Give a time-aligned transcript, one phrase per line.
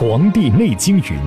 [0.00, 1.18] 黄帝内经云：“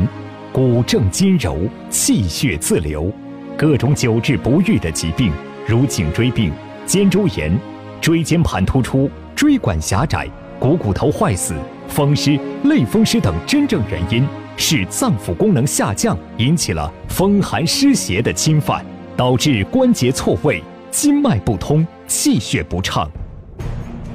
[0.54, 1.58] 骨正筋柔，
[1.90, 3.12] 气血自流。”
[3.58, 5.30] 各种久治不愈的疾病，
[5.68, 6.54] 如颈椎病、
[6.86, 7.54] 肩周炎、
[8.00, 10.26] 椎间盘突出、椎管狭窄、
[10.58, 11.54] 股骨头坏死、
[11.90, 18.86] 风湿、类风湿等真正原因是脏腑功能下降，引起了风寒湿邪的侵犯，
[19.18, 23.06] 导致关节错位、筋脉不通、气血不畅。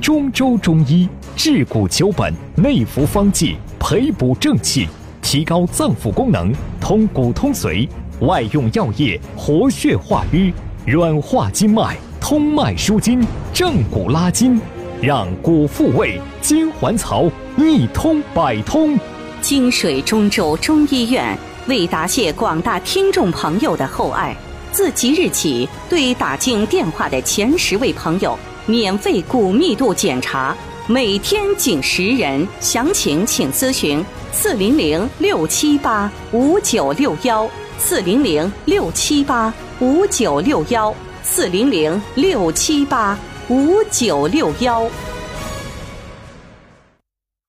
[0.00, 3.58] 中州中医治骨求本，内服方剂。
[3.78, 4.88] 培补正气，
[5.22, 7.88] 提高脏腑功能，通骨通髓；
[8.20, 10.52] 外用药液活血化瘀，
[10.84, 14.60] 软化筋脉，通脉舒筋，正骨拉筋，
[15.00, 18.98] 让骨复位，筋还槽，一通百通。
[19.40, 21.36] 金水中州中医院
[21.68, 24.34] 为答谢广大听众朋友的厚爱，
[24.72, 30.56] 自即日起对打进电话的前十位朋友免费骨密度检查。
[30.88, 44.88] 每天仅十人，详情请咨询四零零六七八五九六幺四零零六七八五九六幺四零零六七八五九六幺。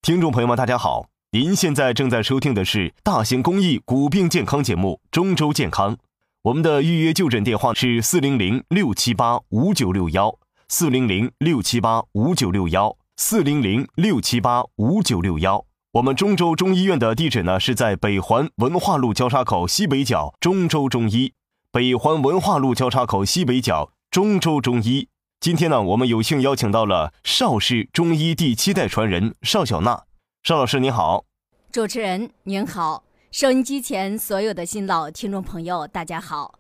[0.02, 5.96] 听众朋友们，大家好，您现在正在收听的是大型公益骨病健康节目《中州健康》，
[6.42, 10.36] 我们的预约就诊电话是四零零六七八五九六幺
[10.70, 12.98] 四零零六七八五九六幺。
[13.20, 21.34] 四零零六七八五九六幺，我们中州中医院的地址呢是在北环文化路交叉口西北角中州中医。
[21.72, 25.10] 北环文化路交叉口西北角中州中医。
[25.40, 30.04] 今天呢，我们有幸邀请到了邵氏中医第七代传人邵小娜。
[30.44, 31.26] 邵老师您好，
[31.72, 36.60] 主持人您好，收音机前所有的新老听众朋友大家好。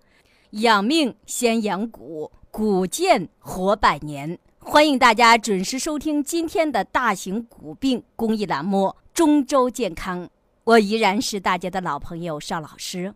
[0.49, 4.39] 养命先养骨，骨健活百年。
[4.69, 10.25] 欢迎大家准时收听今天的大型骨病公益栏目《中州健康》，
[10.65, 13.13] 我依然是大家的老朋友邵老师。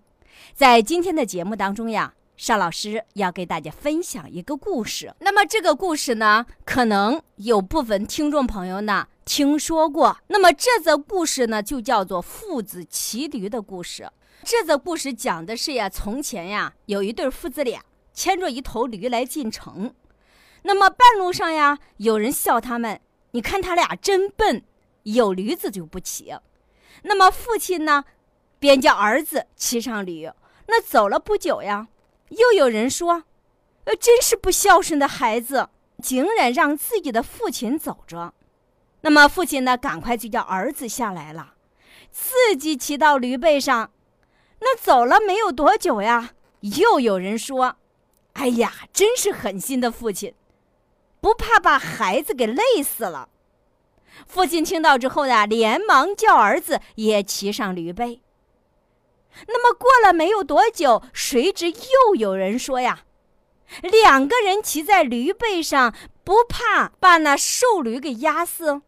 [0.54, 5.14] 在今天的节目当中呀，邵老师要给大家分享一个故事。
[5.20, 10.18] 那么这个故事呢，可能有部分听众朋友呢听说过。
[10.28, 14.10] 那么这则故事呢，就叫做父子骑驴的故事。
[14.46, 17.84] 这则故事讲的是呀，从前呀，有一对父子俩
[18.14, 19.94] 牵着一头驴来进城。
[20.64, 23.02] 那么半路上呀，有人笑他们，
[23.32, 24.64] 你看他俩真笨，
[25.04, 26.34] 有驴子就不骑。
[27.04, 28.06] 那么父亲呢，
[28.60, 30.30] 便叫儿子骑上驴。
[30.68, 31.88] 那走了不久呀，
[32.30, 33.24] 又有人说，
[33.86, 35.70] 呃，真是不孝顺的孩子，
[36.02, 38.34] 竟然让自己的父亲走着。
[39.02, 41.56] 那么父亲呢，赶快就叫儿子下来了，
[42.12, 43.92] 自己骑到驴背上。
[44.60, 47.78] 那走了没有多久呀，又有人说，
[48.34, 50.36] 哎呀，真是狠心的父亲。
[51.22, 53.30] 不怕把孩子给累死了。
[54.28, 58.22] 父亲听到之后呀，连忙叫儿子也骑上驴背。
[59.48, 63.04] 那么过了没有多久，谁知又有人说呀，
[63.82, 65.96] 两个人骑在驴背上，
[66.26, 68.82] 不怕把那瘦驴给压死。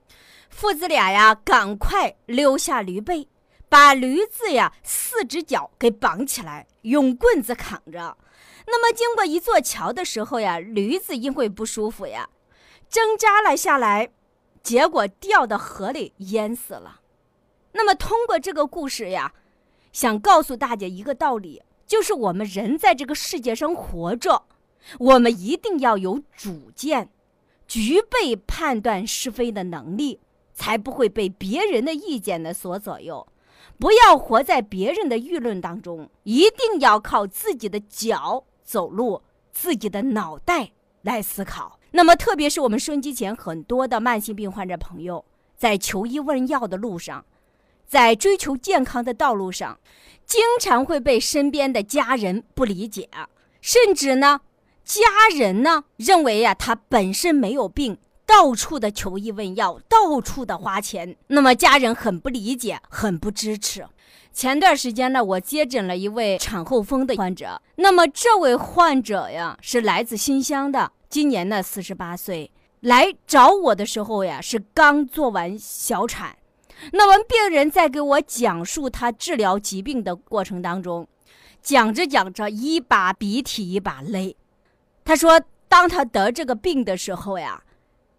[0.49, 3.29] 父子俩呀，赶快溜下驴背，
[3.69, 8.17] 把驴子呀四只脚给绑起来，用棍子扛着。
[8.65, 12.29] 那么，经过一座桥的时候呀，驴子因为不舒服呀，
[12.89, 14.09] 挣扎了下来，
[14.61, 17.01] 结果掉到河里淹死了。
[17.73, 19.33] 那么，通过这个故事呀，
[19.91, 24.43] 想告诉大家一个道理，就是我们人在这个世界上活着，
[24.99, 27.09] 我们一定要有主见，
[27.67, 30.19] 具备判断是非的能力，
[30.53, 33.27] 才不会被别人的意见呢所左右。
[33.79, 38.45] 不要活在别人的舆论当中，一定要靠自己的脚。
[38.63, 41.79] 走路，自己的脑袋来思考。
[41.91, 45.23] 那么，特别是我们收音机前很多的慢性病患者朋友，
[45.55, 47.25] 在求医问药的路上，
[47.85, 49.79] 在追求健康的道路上，
[50.25, 53.09] 经常会被身边的家人不理解，
[53.61, 54.41] 甚至呢，
[54.83, 55.01] 家
[55.35, 63.85] 人呢认为呀，他本身没有病，到处的求医问药，到处的花钱，那么家人很不理解，很不支持。
[64.33, 67.61] 前段时间呢，我接诊了一位产后风的患者。
[67.75, 76.35] 那么这位患者呀，是来自新乡的，今年呢四十八岁，来找我的时候呀，是刚做完小产。
[76.93, 81.07] 那么病人在给我讲述他治疗疾病的过程当中，
[81.61, 84.35] 讲着讲着，一把鼻涕一把泪。
[85.05, 87.61] 他说，当他得这个病的时候呀。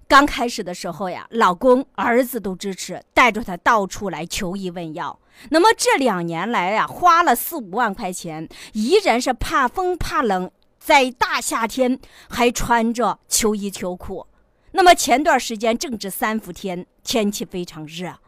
[0.07, 5.19] 刚开始的时候呀，老公、儿子都支持，带着他到处来求医问药。
[5.51, 11.99] 那么这两年来呀，花了四五万块钱，依然是怕风怕冷，在大夏天
[12.29, 14.27] 还穿着秋衣秋裤。
[14.73, 18.19] 那么前段时间正值三伏天，天气非常热，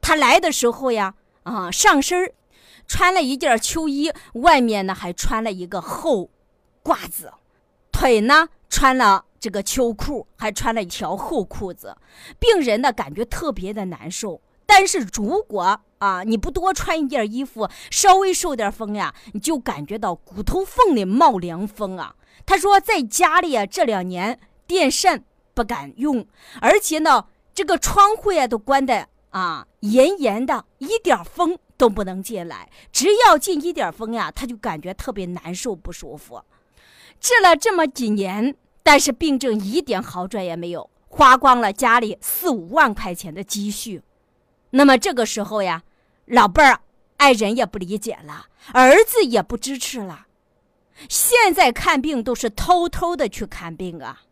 [0.00, 2.32] 他来的时候呀，啊，上身
[2.86, 6.30] 穿了一件秋衣，外面呢还穿了一个厚
[6.84, 7.32] 褂子，
[7.90, 11.96] 腿呢穿了这个秋裤，还穿了一条厚裤子。
[12.38, 22.14] 病人呢感觉特别的难受，但是如果啊你不多穿一件衣服，稍微受点风呀，你就感觉到骨头缝里冒凉风啊。
[22.44, 25.24] 他说在家里啊这两年电扇
[25.54, 26.26] 不敢用，
[26.60, 31.58] 而且呢这个窗户呀都关的啊严严的，一点风。
[31.78, 36.40] 都不能进来，只要进一点风呀，他就感觉特别难受不舒服。
[37.20, 44.00] 治了这么几年，但是病症一点好转也没有，花光了家里四五万块钱的积蓄。
[44.70, 45.82] 那么这个时候呀，
[46.26, 46.80] 老伴儿、
[47.16, 50.26] 爱人也不理解了，儿子也不支持了。
[51.08, 54.22] 现在看病都是偷偷的去看病啊，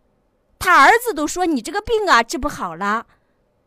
[0.59, 3.07] 他儿子都说：“你这个病啊治不好了，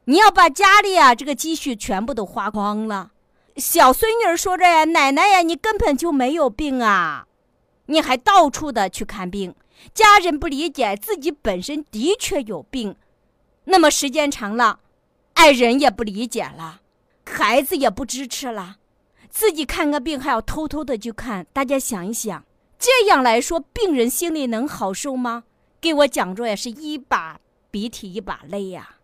[0.06, 3.12] 你要把家里啊这个积蓄全部都花光了。”
[3.56, 7.28] 小孙女说着呀：“奶奶呀，你根本就没有病啊，
[7.86, 9.56] 你还到处的去看病，
[9.94, 12.96] 家人不理解自己本身的确有病，
[13.66, 14.80] 那么时间长了，
[15.34, 16.82] 爱人也不理解了，
[17.32, 18.78] 孩子也不支持了，
[19.30, 22.44] 自己看个病还要偷偷的去看，大家想一想，
[22.80, 25.44] 这样来说，病人心里能好受吗？
[25.80, 27.40] 给我讲着也是一把
[27.70, 28.96] 鼻涕一把泪呀。”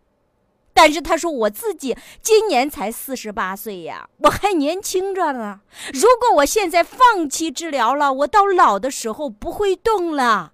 [0.75, 5.61] 但是他说我自己今年才四十八岁呀，我还年轻着呢。
[5.93, 10.53] 如果我现在放弃治疗了，我到老的时候不会动了，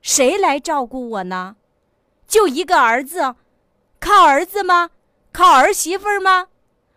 [0.00, 1.56] 谁来照顾我呢？
[2.28, 3.34] 就一个儿子，
[3.98, 4.90] 靠儿子吗？
[5.32, 6.46] 靠儿媳妇吗？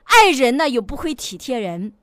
[0.10, 1.94] 爱人呢又不会体贴人。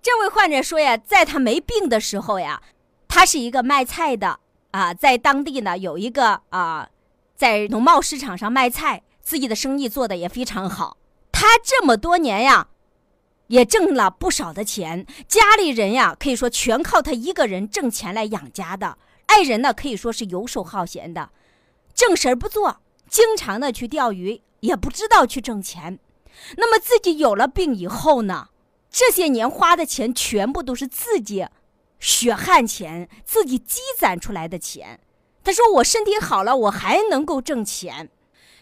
[0.00, 2.62] 这位患者说呀，在他没病的时候呀，
[3.08, 4.40] 他是一个卖菜的
[4.70, 6.88] 啊，在当地呢有一个啊，
[7.36, 9.02] 在农贸市场上卖菜。
[9.24, 10.98] 自己的生意做的也非常好，
[11.32, 12.68] 他这么多年呀，
[13.46, 15.06] 也挣了不少的钱。
[15.26, 18.98] 家里人呀，可以说全靠他一个人挣钱来养家的。
[19.24, 21.30] 爱人呢，可以说是游手好闲的，
[21.94, 25.98] 正事儿不做，经常的去钓鱼，也不知道去挣钱。
[26.56, 28.48] 那么自己有了病以后呢，
[28.90, 31.46] 这些年花的钱全部都是自己
[31.98, 35.00] 血汗钱，自己积攒出来的钱。
[35.42, 38.08] 他说：“我身体好了，我还能够挣钱。”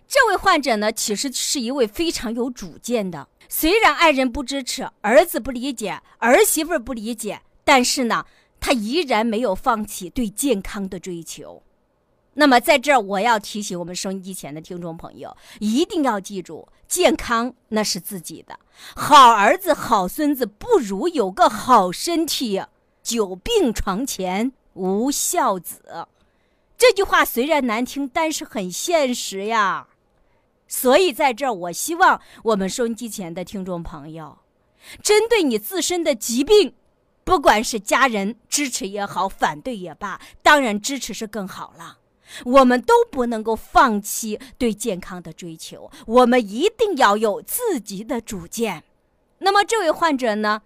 [0.09, 3.29] 这位患者呢，其实是一位非常有主见的。
[3.49, 8.27] 虽然爱人不支持，儿子不理解，儿媳妇不理解，但是呢，
[8.61, 11.63] 他依然没有放弃对健康的追求。
[12.35, 18.59] 那么，在这儿我要提醒我们收音机前的听众朋友，一定要记住，健康那是自己的。
[18.97, 22.63] 好儿子、好孙子，不如有个好身体。
[23.03, 26.07] 久病床前无孝子，
[26.79, 29.89] 这句话虽然难听，但是很现实呀。
[30.69, 34.39] 所以，在这儿，我希望我们收音机前的听众朋友，
[35.03, 36.75] 针对你自身的疾病，
[37.25, 41.99] 不管是家人支持也好，反对也罢，当然支持是更好了。
[42.45, 48.85] 我们都不能够放弃对健康的追求，我们一定要有自己的主见。
[49.39, 50.63] 那么，这位患者呢，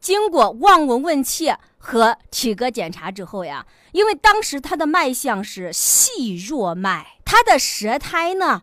[0.00, 8.62] 经过望闻问切和体格检查之后呀，因为当时他的脉象是细弱脉，他的舌苔呢。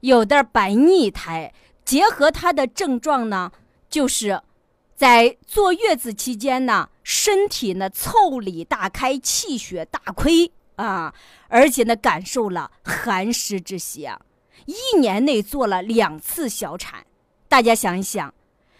[0.00, 1.52] 有点白腻苔，
[1.84, 3.52] 结合他的症状呢，
[3.90, 4.40] 就是
[4.96, 11.14] 在坐月子期间呢，身体呢腠理大开，气血大亏啊，
[11.48, 14.18] 而且呢感受了寒湿之邪，
[14.66, 17.06] 一年内做了两次小产。
[17.48, 18.32] 大家想一想，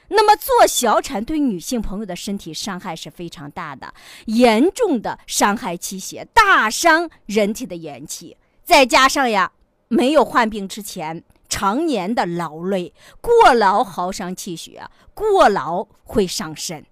[0.09, 3.93] 那么做小产对女性朋友的身体伤害是非常大的，
[4.27, 9.53] 严重的伤害气血，大伤人体的元气，再加上呀。
[9.93, 16.87] 没有患病之前，常年的劳累，过劳耗伤气血，过劳会伤身。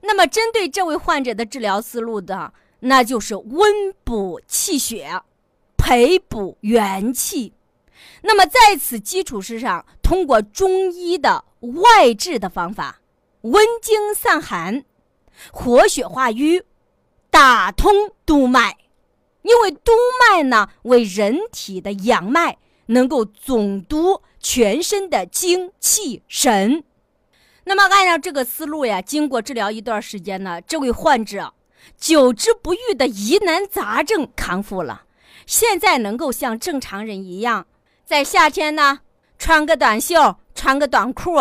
[0.00, 5.22] 那么，针对这位患者的治疗思路的，那就是温补气血，
[5.76, 7.52] 培补元气。
[8.22, 13.00] 那么，在此基础之上，通过中医的外治的方法，
[13.42, 14.84] 温经散寒，
[15.50, 16.62] 活血化瘀，
[17.30, 17.92] 打通
[18.26, 18.76] 督脉。
[19.42, 26.84] 因为督脉呢为人体的阳脉，能够总督全身的精气神。
[27.64, 31.54] 那么按照这个思路呀，经过治疗一段时间呢，这位患者
[31.98, 35.02] 久治不愈的疑难杂症康复了，
[35.46, 37.66] 现在能够像正常人一样，
[38.04, 39.00] 在夏天呢
[39.38, 41.36] 穿个短袖，穿个短裤，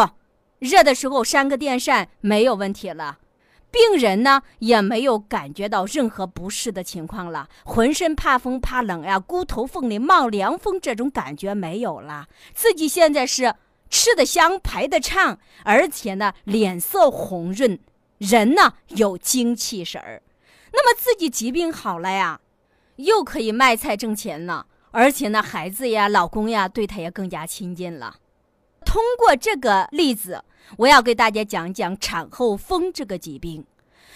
[0.60, 3.19] 热的时候扇个电扇，没有问题了。
[3.72, 13.53] 病人呢也没有感觉到任何不适的情况了，浑身怕风怕冷呀，骨头缝里冒凉风这种感觉没有了，自己现在是
[13.89, 17.77] 吃得香，排得畅，而且呢脸色红润，
[18.17, 20.24] 人呢有精气神儿。
[20.71, 22.41] 那么自己疾病好了呀，
[22.97, 28.17] 又可以卖菜挣钱了，而且呢孩子呀、老公呀对他也更加亲近了。
[28.85, 30.43] 通过这个例子，
[30.77, 33.65] 我要给大家讲讲产后风这个疾病。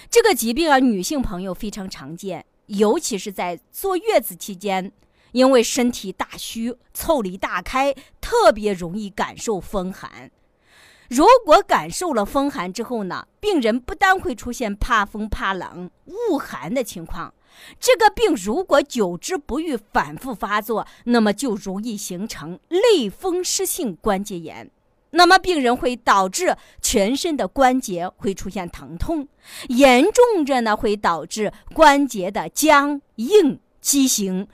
[0.10, 4.92] 这个疾病啊，女性朋友非常常见，尤其是在坐月子期间，
[5.32, 10.32] 因为身体大虚、腠理大开，特别容易感受风寒。
[11.14, 17.32] 如果感受了风寒之后呢，病人不但会出现怕风、怕冷、恶寒的情况，
[17.80, 24.72] 这个病如果久治不愈、反复发作，那么就容易形成类风湿性关节炎。
[25.12, 29.28] 那么病人会导致全身的关节会出现疼痛，
[29.68, 34.48] 严重着呢会导致关节的僵硬畸形，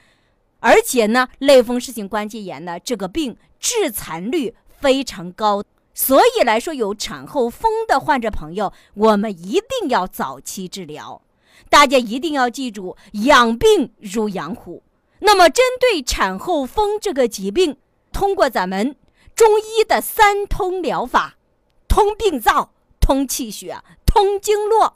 [0.59, 5.63] 而且呢类风湿性关节炎呢这个病致残率非常高，
[6.01, 11.21] 所以来说有产后风的患者朋友，我们一定要早期治疗，
[11.69, 14.81] 大家一定要记住养病如养虎。
[15.19, 17.75] 那么针对产后风这个疾病，
[18.13, 18.95] 通过咱们。
[19.35, 21.35] 中医的三通疗法，
[21.89, 24.95] 通病灶、通气血、通经络，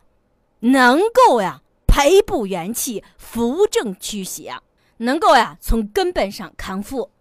[0.59, 4.55] 能够呀培补元气、扶正驱邪，
[4.97, 7.11] 能够呀从根本上康复。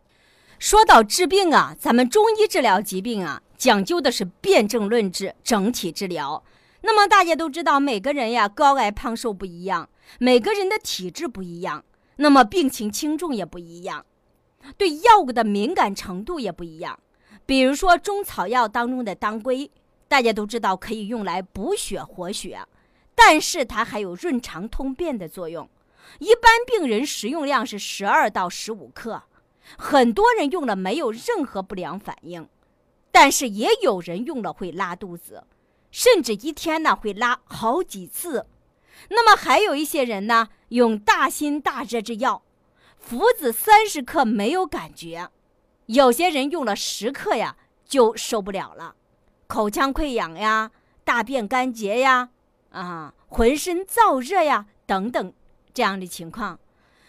[0.59, 6.43] 说到治病啊，咱们中医治疗疾病啊，讲究的是辨证论治、整体治疗。
[6.81, 9.89] 那么大家都知道，每个人呀高矮胖瘦不一样，
[10.19, 11.85] 每个人的体质不一样，
[12.17, 14.05] 那么病情轻重也不一样，
[14.77, 16.99] 对药物的敏感程度也不一样。
[17.47, 19.71] 比如说中草药当中的当归，
[20.09, 22.59] 大家都知道可以用来补血活血，
[23.15, 25.71] 但是它还有润肠通便的作用。
[26.19, 29.23] 一般病人食用量是十二到十五克，
[29.79, 32.49] 很多人用了没有任何不良反应，
[33.13, 35.45] 但是也有人用了会拉肚子，
[35.93, 38.47] 甚至一天呢会拉好几次。
[39.11, 42.43] 那么还有一些人呢用大辛大热之药，
[42.99, 45.29] 服子三十克没有感觉。
[45.87, 48.95] 有些人用了十克呀，就受不了了，
[49.47, 50.71] 口腔溃疡呀，
[51.05, 52.31] 大便干结呀，
[52.71, 55.33] 啊，浑身燥热呀，等等
[55.75, 56.59] 这样的情况。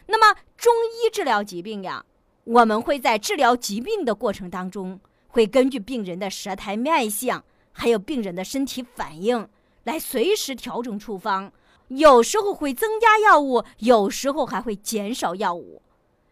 [0.08, 2.04] 那么中医治疗疾病呀，
[2.44, 5.00] 我们会在治疗疾病的过程当中，
[5.34, 9.50] 会根据病人的舌苔脉象，还有病人的身体反应，
[9.84, 11.52] 来随时调整处方。
[11.88, 15.82] 有时候会增加药物，有时候还会减少药物。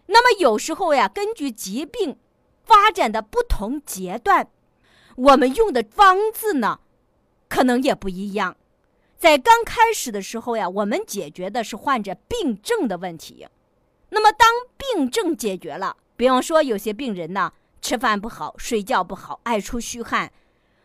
[0.05, 2.17] 那么有时候呀，根据疾病。
[2.63, 4.47] 发展的不同阶段，
[5.15, 6.79] 我们用的方子呢，
[7.49, 8.55] 可能也不一样。
[9.17, 13.47] 在刚开始的时候呀，我们解决的是患者病症的问题。
[14.09, 20.31] 那么当病症解决了，比方说有些病人呢，吃饭不好，睡觉不好，爱出虚汗，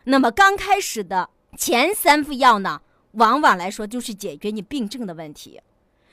[0.05, 5.61] 那么刚开始的前三副药呢，往往来说就是解决你病症的问题。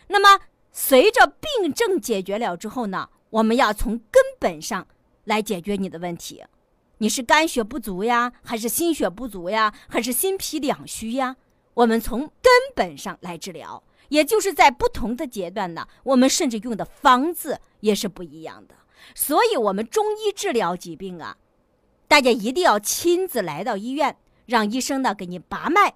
[0.08, 4.88] 那么随着病症解决了之后呢，我们要从根本上。
[5.26, 6.44] 来解决你的问题，
[6.98, 11.38] 你是肝血不足呀，还是心血不足呀，还是心脾两虚呀？
[11.76, 18.76] 我们从根本上来治疗，也就是在不同的阶段呢，我们甚至用的方子也是不一样的。
[19.16, 21.38] 所以，我们中医治疗疾病啊，
[22.08, 25.96] 大家一定要亲自来到医院，让医生呢给你把脉、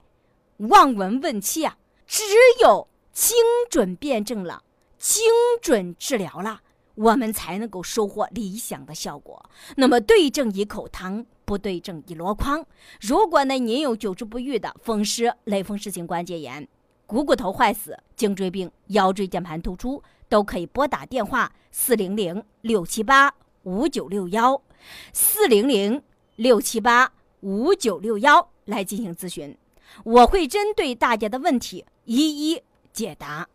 [0.58, 1.78] 望闻问切啊。
[2.06, 2.24] 只
[2.62, 3.36] 有精
[3.70, 4.64] 准辨证了，
[4.98, 5.24] 精
[5.62, 6.62] 准治疗了。
[6.96, 9.48] 我们才能够收获理想的效果。
[9.76, 12.66] 那么，对症一口汤，不对症一箩筐。
[13.00, 16.68] 如果呢，您有久治不愈的风湿、类风湿性关节炎、
[17.06, 24.62] 股骨头坏死、颈椎病、腰椎间盘突出，都可以拨打电话四零零六七八五九六幺，
[25.14, 26.02] 四零零
[26.36, 29.58] 六七八五九六幺来进行咨询，
[30.04, 32.62] 我会针对大家的问题一一
[32.94, 33.48] 解答。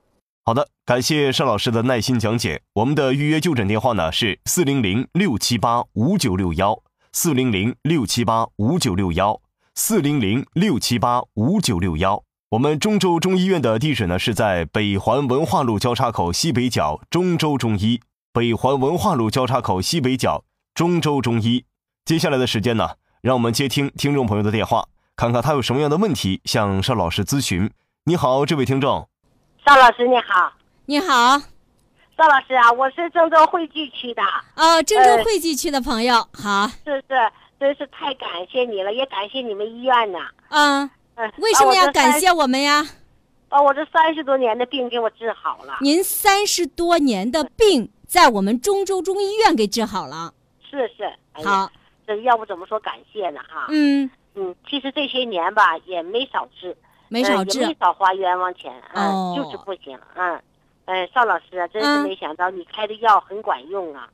[0.44, 2.60] 好的，感谢邵老师的耐心讲解。
[2.72, 9.40] 我们的预约就诊电话呢是四零零六七八五九六幺，四零零六七八五九六幺，
[9.74, 12.22] 四零零六七八五九六幺。
[12.52, 20.44] 我们中州中医院的地址呢是在北环文化路交叉口西北角中州中医，北环文化路交叉口西北角
[20.74, 21.64] 中州中医。
[22.04, 22.90] 接下来的时间呢，
[23.22, 27.70] 让我们接听听众朋友的电话，看看他有什么样的问题向邵老师咨询。
[28.04, 29.08] 你好，这位听众。
[29.64, 30.52] 邵老师你好，
[30.84, 31.38] 你好，
[32.18, 34.22] 邵老师啊，我是郑州惠济区的
[34.56, 40.18] 哦，郑州惠济区的朋友好，是是，真是太感谢你了，也感谢你们医院呐。
[40.50, 40.90] 嗯嗯，
[41.36, 42.84] 为什么要感谢我们呀？
[43.48, 45.76] 把，我这三十多年的病给我治好了。
[45.80, 50.32] 您三十多年的病在我们中州中医院给治好了。
[50.68, 51.12] 是是，
[51.44, 51.70] 好，
[52.06, 53.66] 这要不怎么说感谢呢哈？
[53.68, 56.74] 嗯，嗯，其实这些年吧也没少治，
[57.08, 57.76] 没少呃也没治。
[57.78, 60.40] 少花冤枉钱，嗯，哦就是不行，嗯，
[60.86, 64.08] 哎，邵老师啊，真是嗯没想到你开的药很管用啊。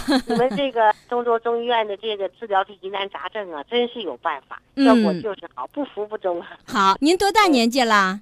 [0.26, 6.48] 你们这个中州中医院的这个治疗这疑难杂症啊， 真是有办法，效果嗯就是好，不服不中啊！
[6.66, 8.20] 好，您多大年纪啦？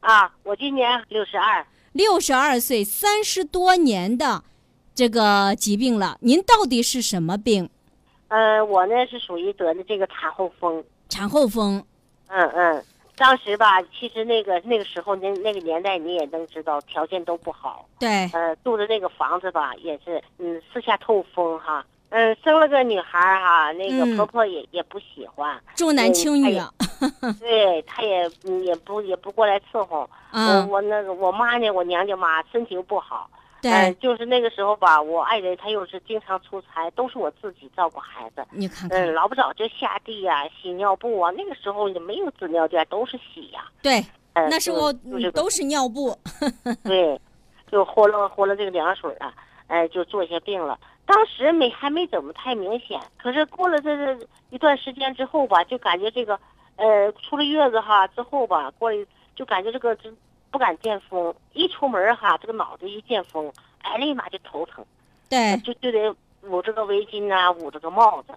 [0.00, 4.42] 啊，我今年六十二，六十二岁，三十多年的
[4.94, 6.18] 这个疾病了。
[6.20, 7.70] 您到底是什么病？
[8.28, 11.82] 呃，我呢是属于得的这个产后风，产后风。
[12.26, 12.84] 嗯嗯，
[13.16, 26.72] 当时吧，其实那个那个时候那那个年代你也能知道，条件都不好，对，呃，住的那个房子吧也是，嗯，四下透风哈，嗯，生了个女孩儿哈，那个嗯婆婆也、也不喜欢，重男轻女啊。
[27.38, 33.28] 对，她也嗯也不也不过来伺候，嗯，嗯，我那个我妈呢，我娘家妈身体又不好，
[33.64, 38.44] 对嗯，，就是那个时候吧，我爱人他又是经常出差，都是我自己照顾孩子。
[38.50, 41.30] 你看嗯，老不早就下地呀、洗尿布啊。
[41.30, 44.04] 那个时候也没有纸尿垫，都是洗呀、对，
[44.34, 46.14] 嗯，那时候就是都是尿布。
[46.84, 47.18] 对，
[47.72, 49.32] 就喝了喝了这个凉水啊，
[49.68, 50.78] 哎，就做些病了。
[51.06, 56.38] 当时没还没怎么太明显，可是过了这这一段时间之后吧，就感觉这个，
[56.76, 60.10] 呃，出了月子哈之后吧，过了就感觉这个这
[60.54, 64.86] 不敢见风，一出门哈，这个脑子一见风，哎，立马就头疼。
[65.28, 68.32] 对，就就得捂着个围巾呐、捂着个帽子，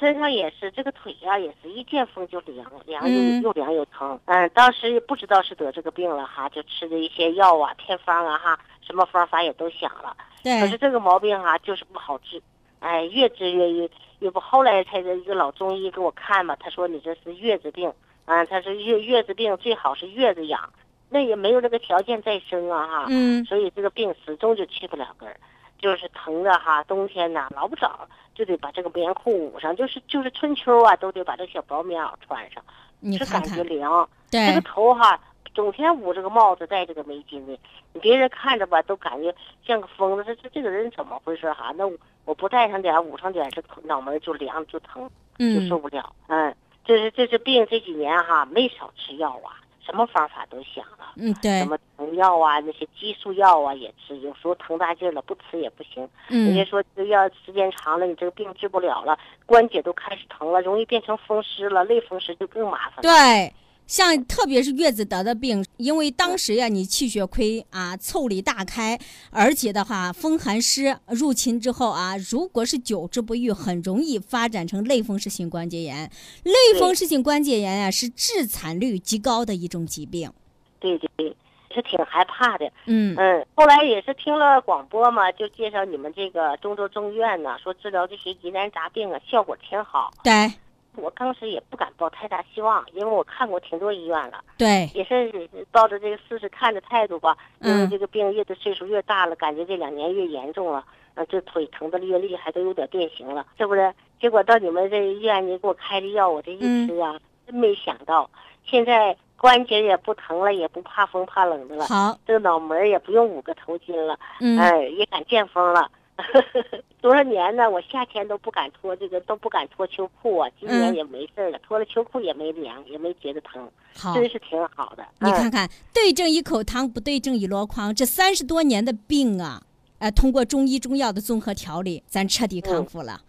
[0.00, 3.08] 身上也是这个腿呀、也是一见风就凉，凉
[3.42, 4.18] 又、凉又疼。
[4.24, 10.16] 嗯，当时也不知道是得这个病了哈，就吃的一些药啊、偏方啊哈，什么方法也都想了。
[10.42, 12.42] 可是，这个毛病哈、就是不好治，
[12.80, 13.88] 哎，越治越越
[14.18, 14.40] 越不。
[14.40, 17.88] 后来才一个老中医给我看吧，他说你这是月子病，
[18.24, 20.68] 啊，他说月月子病最好是月子养，
[21.12, 23.06] 那也没有这个条件再生啊哈。
[23.08, 25.36] 嗯，所以这个病始终就去不了根儿，
[25.78, 26.82] 就是疼的哈。
[26.84, 32.62] 冬天呐，老不早就得把这个棉裤捂上，就是就是春秋啊，都得把这小薄棉袄穿上，
[33.00, 34.08] 你是感觉凉。
[34.30, 35.20] 这个，头哈，
[35.54, 37.58] 整天捂着个帽子，戴着个围巾的，
[38.00, 39.34] 别人看着吧都感觉
[39.66, 40.24] 像个疯子。
[40.24, 41.72] 这这这个人怎么回事哈？
[41.76, 45.02] 那我我不戴上点捂上点，这脑门就凉就疼，
[45.38, 46.14] 就受嗯，不了。
[46.28, 46.54] 嗯，
[46.86, 51.12] 这是这是病这几年哈没少吃药啊，什么方法都想了。
[51.16, 56.08] 嗯，对什，么疼药啊，那些激素药啊也吃，有时候疼大劲了不吃也不行。
[56.28, 63.02] 人家嗯，说这药时间长了，你这个病治不了了，关节都开始疼了，容易变成风湿了，类风湿就更麻烦了。
[63.02, 63.52] 对。
[63.86, 68.98] 像特别是月子得的病，因为当时呀，你气血亏啊，腠理大开，
[69.30, 76.10] 而且的话，风寒湿入侵之后啊，如果是久治不愈，很容易发展成类风湿性关节炎。
[76.44, 80.32] 类风湿性关节炎啊，是致残率极高的一种疾病。
[80.80, 81.36] 对对对，
[81.74, 82.66] 是挺害怕的。
[82.86, 90.12] 嗯嗯，后来也是听了广播嘛，就介绍你们这个中州中医院呢，说治疗这些疑难杂病啊，效果挺好。
[90.24, 90.52] 对
[90.96, 94.44] 我当时也不敢抱太大希望，因为我看过挺多医院了。
[94.58, 103.92] 对，也是抱着这个试试看的态度吧，因为嗯这个病越的岁数越大了，感觉这两年越严重了，啊，这腿疼的越厉害，都有点变形了，是不是？
[104.20, 108.28] 结果到你们这医院，你给我开的药，我这一吃啊，真没想到，
[108.64, 115.90] 现在关节也不疼了，也不怕风怕冷的了，好，这个脑门也不用捂个头巾了，嗯，哎，也敢见风了。
[117.00, 117.68] 多少年呢？
[117.68, 120.48] 我夏天都不敢脱这个，都不敢脱秋裤啊。
[120.60, 124.14] 今年嗯也没事儿了，脱了秋裤也没凉，也没觉得疼，好。
[124.14, 125.02] 真是挺好的。
[125.18, 127.94] 嗯你看看，对症一口汤，不对症一箩筐。
[127.94, 129.62] 这三十多年的病啊，
[129.98, 133.22] 呃，通过中医中药的综合调理，咱彻底康复了，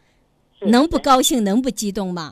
[0.59, 2.31] 是能不高兴，能不激动吗？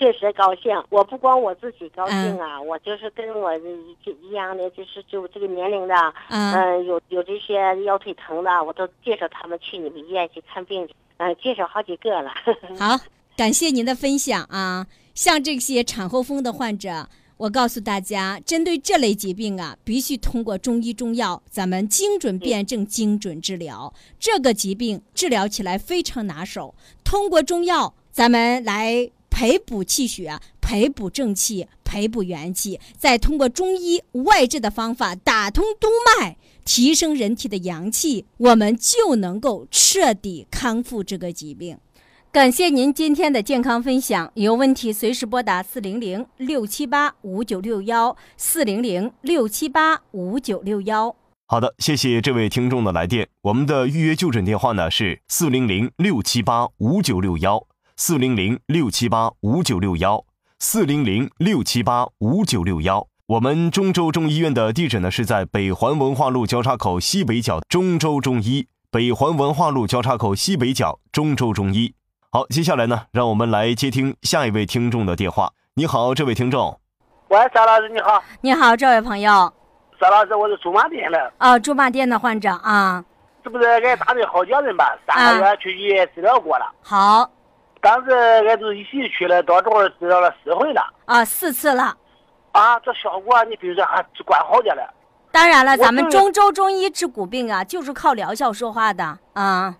[0.00, 5.94] 确实高兴，我不光我自己高兴嗯啊，我就是跟我这一一样的，就是就这个年龄的，
[6.30, 12.30] 嗯、啊，有有这些腰腿疼的，我都介绍他们去你们医院去看病去，嗯、介绍好几个了。
[12.80, 12.98] 好，
[13.36, 14.86] 感谢您的分享啊。
[15.14, 23.92] 像这些产后风的患者，我告诉大家，针对这类疾病啊，必须通过中医中药，咱们精准辨证、精准治疗。
[24.18, 29.10] 这个疾病治疗起来非常拿手，通过中药，咱们来
[29.40, 41.78] 培补气血、培补正气、培补元气，再通过中医外治的方法打通督脉，提升人体的阳气，我们就能够彻底康复这个疾病。
[42.30, 51.16] 感谢您今天的健康分享，有问题随时拨打四零零六七八五九六幺四零零六七八五九六幺。
[51.46, 53.26] 好的，谢谢这位听众的来电。
[53.40, 57.66] 我们的预约就诊电话呢是四零零六七八五九六幺，
[58.02, 60.24] 四零零六七八五九六幺，
[60.58, 63.06] 四零零六七八五九六幺。
[63.26, 71.94] 我们中州中医院的地址呢是在北环文化路交叉口西北角中州中医，北环文化路交叉口西北角中州中医。
[72.30, 75.52] 好，接下来呢，让我们来接听下一位听众的电话。
[75.74, 76.80] 你好，这位听众。
[77.28, 78.24] 喂，张老师你好。
[78.40, 79.52] 你好，这位朋友。
[80.00, 81.32] 张老师，我是驻马店的。
[81.38, 83.04] 哦，驻马店的患者啊。
[83.44, 84.86] 这不是俺大队好家人吧？
[85.06, 86.64] 三个月去医院治疗过了。
[86.80, 87.30] 好。
[87.80, 90.82] 当时俺就一起去了，到这会儿治疗了四回了。
[91.06, 91.96] 啊，四次了。
[92.52, 94.82] 啊，这效果你比如说还管好点了。
[95.32, 99.74] 当然了，咱们中州中医治骨病啊，就是靠疗效说话的啊。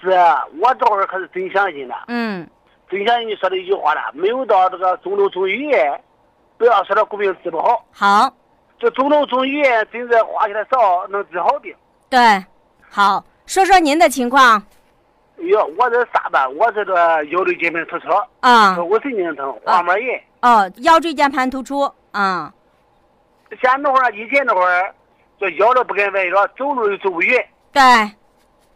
[0.00, 0.10] 是
[0.60, 2.04] 我这会儿可是真相信了。
[2.08, 2.48] 嗯。
[2.88, 6.00] 真相信你说的一句话了，没有到这个中州中医院，
[6.56, 7.84] 不要说这骨病治不好。
[7.92, 8.32] 好。
[8.78, 11.74] 这中州中医院真是花钱少，能治好病。
[12.08, 12.44] 对。
[12.88, 14.62] 好，说说您的情况。
[15.38, 16.48] 哟，我这啥吧？
[16.48, 18.08] 我这个腰椎间盘突出
[18.40, 20.22] 啊，我神经疼，滑膜炎。
[20.40, 21.80] 哦，腰椎间盘突出
[22.12, 22.52] 啊。
[23.62, 24.94] 像那会儿以前那会儿，
[25.38, 27.36] 这腰都不敢弯腰，走路又走不匀。
[27.72, 27.82] 对。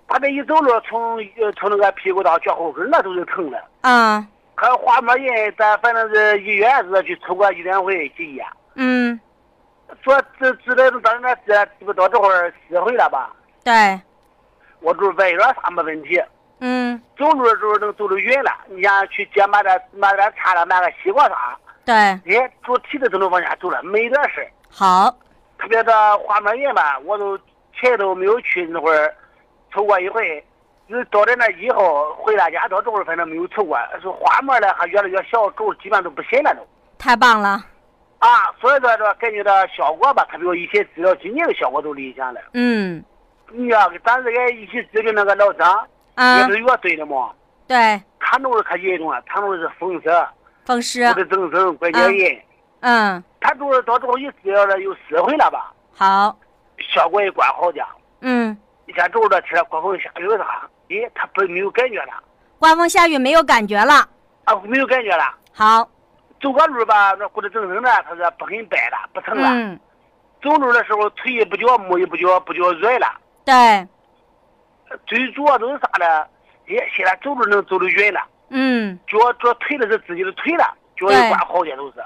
[0.06, 1.18] 他这一走路，从
[1.56, 3.62] 从那个屁股到脚后跟那都是疼的。
[3.80, 4.26] 啊。
[4.54, 8.46] 还滑膜炎，咱反正是医院是去抽过一两回几验。
[8.74, 9.18] 嗯。
[10.02, 13.32] 说治治的到那治治不到这会儿四回了吧？
[13.64, 13.98] 对。
[14.80, 16.20] 我就是弯腰啥没问题。
[16.60, 17.00] 嗯。
[17.18, 21.58] 走路的时候能走得远了，你像去接买点买点菜了，买个西瓜啥。
[21.84, 21.94] 对。
[21.94, 25.10] 哎，坐梯子都能往家走了，没点事好。
[25.58, 27.38] 特别这滑膜炎吧，我都
[27.78, 29.14] 前头没有去那会儿
[29.74, 30.42] 抽过一回，
[30.88, 33.78] 就到了那以后回了家到这会儿反正没有抽过。
[34.00, 36.66] 说花木呢还越来越小，种基本上都不行了都。
[36.98, 37.62] 太棒了。
[38.18, 42.40] 啊，所以说这感觉这效果吧，特别我以前治疗今年的效果都理想了。
[42.54, 43.04] 嗯。
[43.52, 45.84] 你要咱这个一起治的那个老张，
[46.24, 47.30] 也是越对的嘛。
[47.66, 48.00] 对。
[48.18, 50.08] 他弄的可严重了，他弄的是风湿。
[50.64, 51.06] 风湿。
[51.08, 52.44] 或者增生、关节炎。
[52.80, 53.22] 嗯。
[53.40, 55.72] 他都是到这后一治疗了有四回了吧？
[55.92, 56.38] 好。
[56.92, 57.80] 效果也管好的。
[58.20, 58.56] 嗯。
[58.86, 62.22] 你像这会儿这天刮风下雨啥，咦，他不没有感觉了。
[62.58, 64.06] 刮风下雨没有感觉了。
[64.44, 65.34] 啊，没有感觉了。
[65.52, 65.88] 好。
[66.40, 69.48] 走个路吧，那骨质增生的，他是不很掰了，不疼了。
[69.50, 69.78] 嗯。
[70.42, 73.06] 走路的时候腿也不觉，木也不觉，不觉软了。
[73.44, 73.86] 对。
[75.06, 76.26] 最主要都是啥呢？
[76.66, 78.20] 也现在走路能走得远了。
[78.50, 78.98] 嗯。
[79.06, 80.64] 脚脚腿的是自己的腿了，
[80.96, 81.96] 脚也管好点都是。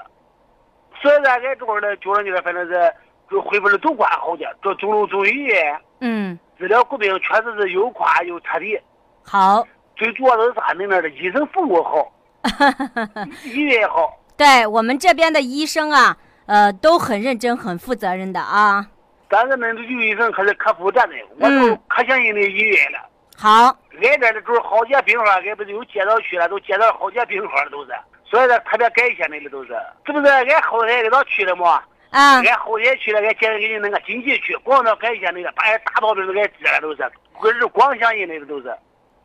[1.01, 2.93] 所以说，俺这会儿呢，叫人家反正是
[3.29, 4.49] 就恢复的都管好点。
[4.61, 8.79] 这走路走医院，嗯，治疗骨病确实是又快又彻底。
[9.23, 9.65] 好。
[9.95, 10.73] 最主要的是啥？
[10.77, 12.11] 那的医生服务好，
[13.45, 14.13] 医院好。
[14.35, 16.17] 对我们这边的医生啊，
[16.47, 18.87] 呃，都很认真、很负责任的啊。
[19.35, 22.99] 但是那刘医生可是可负责任，我都可相信那医院了。
[23.35, 23.77] 好。
[24.01, 27.91] 挨这的都是好些病号，俺不是有街道去了，都街道好些病号了，都是。
[28.23, 30.27] 所以说特别感谢那个都是，是不是？
[30.27, 31.83] 俺后台给他去了嘛？
[32.11, 32.41] 啊。
[32.41, 37.11] 俺后台去了，俺介绍给你那个经济区，光那感谢那个，把俺大毛病都给治了，都是。
[37.41, 38.73] 我是光相信那个都是。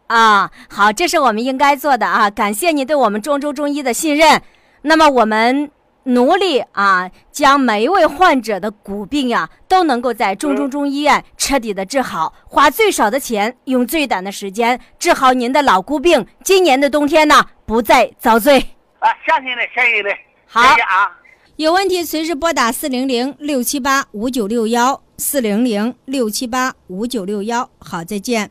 [0.08, 2.28] 啊，好，这是我们应该做的啊！
[2.28, 4.42] 感谢你对我们中州中医的信任。
[4.82, 5.70] 那么我们
[6.04, 16.26] 努力啊，将每一位患者的骨病呀，都能够在中中中医院彻底的治好，花最少的钱，用最短的时间治好您的老骨病。
[16.42, 18.58] 今年的冬天呢，不再遭罪。
[18.98, 20.10] 啊，相信的，相信的。
[20.46, 21.16] 好啊，
[21.56, 27.70] 有问题随时拨打四零零六七八五九六幺四零零六七八五九六幺。
[27.78, 28.50] 好，再见。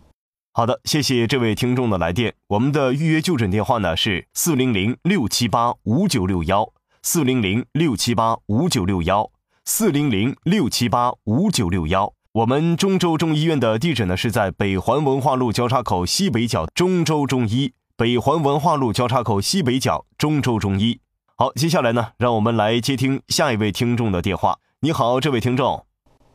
[0.53, 2.33] 好的，谢谢这位听众的来电。
[2.47, 6.69] 我们的预约就诊电话呢是四零零六七八五九六幺，
[7.01, 9.31] 四零零六七八五九六幺，
[9.63, 12.13] 四零零六七八五九六幺。
[12.33, 20.99] 我们中州中医院的地址呢是在北环文化路交叉口西北角中州中医，北环文化路交叉口西北角中州中医。
[21.37, 24.57] 好，接下来呢，让我们来接听下一位听众的电话。
[24.81, 25.85] 你好，这位听众。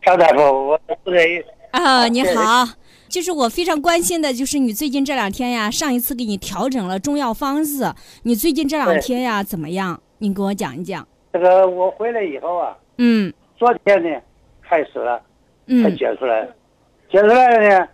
[0.03, 0.95] 张大夫，我不。
[1.73, 2.69] 啊，你好。
[3.07, 10.01] 就是我非常关心的，就是你最近这两天呀，上一次给你调整了中药方子，你最近这两天呀怎么样？
[10.19, 11.07] 你给我讲一讲。
[11.33, 14.21] 这个我回来以后啊，嗯，昨天呢
[14.63, 15.21] 开始了，
[15.67, 16.49] 嗯，才解出来，
[17.11, 17.89] 解出来了呢，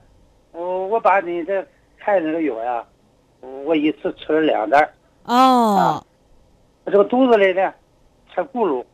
[0.53, 1.67] 我我把你这
[1.99, 2.85] 开那个药呀，
[3.65, 4.93] 我一次吃了两袋。
[5.25, 6.05] 哦，
[6.87, 7.73] 这个肚子里呢，
[8.35, 8.85] 吃咕噜，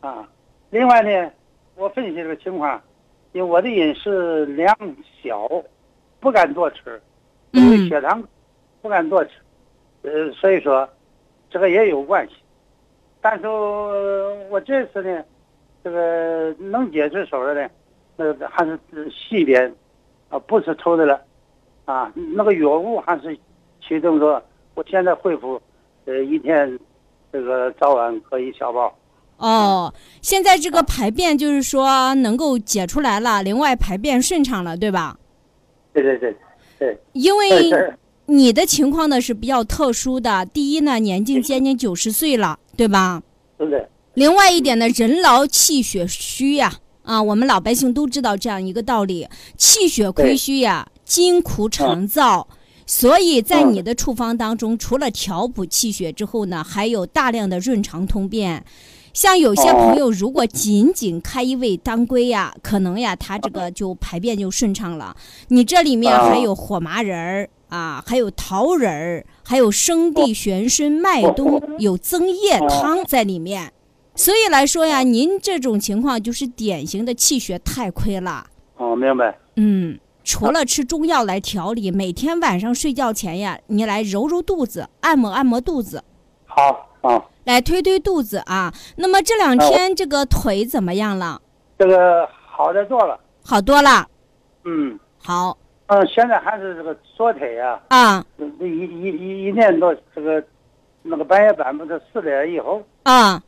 [0.00, 0.28] 啊，
[0.70, 1.30] 另外呢，
[1.74, 2.80] 我分析这个情况。
[3.32, 4.72] 因为我的饮食量
[5.20, 5.48] 小，
[6.20, 7.02] 不敢多吃，
[7.50, 8.22] 因为血糖
[8.80, 9.32] 不敢多吃，
[10.02, 10.88] 呃，所以说
[11.50, 12.34] 这个也有关系。
[13.24, 13.48] 但是
[14.50, 15.24] 我这次呢，
[15.82, 17.66] 这个能解出手了呢，
[18.16, 18.78] 那还是
[19.10, 19.74] 细点，
[20.28, 21.18] 啊，不是抽的了，
[21.86, 23.34] 啊，那个药物还是
[23.80, 24.44] 启动着。
[24.74, 25.58] 我现在恢复，
[26.04, 26.78] 呃，一天
[27.32, 28.94] 这个早晚各一小包。
[29.38, 35.16] 哦，现在这个排便就是说能够解出来了，另外排便顺畅了，对吧？
[35.94, 36.36] 对对对
[36.78, 36.98] 对。
[37.12, 37.72] 因为
[38.26, 40.44] 你的情况呢是比较特殊的。
[40.44, 43.22] 第一呢，年近接近九十岁了，对吧？
[43.58, 52.46] 是的，另外一点呢，人劳气血虚呀，啊，我们老百姓都知道这样一个道理，气血亏虚呀，筋苦肠燥。
[52.86, 58.64] 所以在你的处方当中，除了调补气血之后呢，还有大量的润肠通便。
[59.14, 65.16] 像有些朋友如果仅仅开一味当归呀，可能呀他这个就排便就顺畅了。
[65.48, 73.72] 你这里面还有火麻仁儿啊，还有桃仁儿，还有生地、玄参、麦冬，有增液汤在里面。
[74.14, 78.46] 所以来说呀，您这种情况就是典型的气血太亏了。
[78.76, 79.36] 哦，明白。
[79.56, 86.04] 嗯，除了吃中药来调理，每天晚上睡觉前呀，你来揉揉肚子，按摩按摩肚子，
[86.46, 88.72] 好啊，来推推肚子啊。
[88.98, 91.42] 那么这两天这个腿怎么样了？
[91.76, 93.18] 这个好的多了。
[93.44, 94.06] 好多了。
[94.64, 100.42] 嗯好嗯，现在还是这个左腿呀、啊这一一一一年多，这个
[101.02, 103.42] 那个半夜半部这死了以后，啊，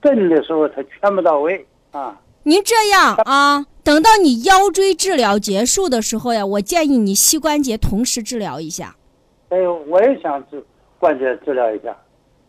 [0.00, 2.18] 震的时候它全部到位啊。
[2.44, 8.96] 您这样啊，等到你腰椎治疗结束的时候呀，我建议你膝关节同时治疗一下。
[9.50, 10.64] 哎呦，我也想治
[10.98, 11.96] 关节治疗一下，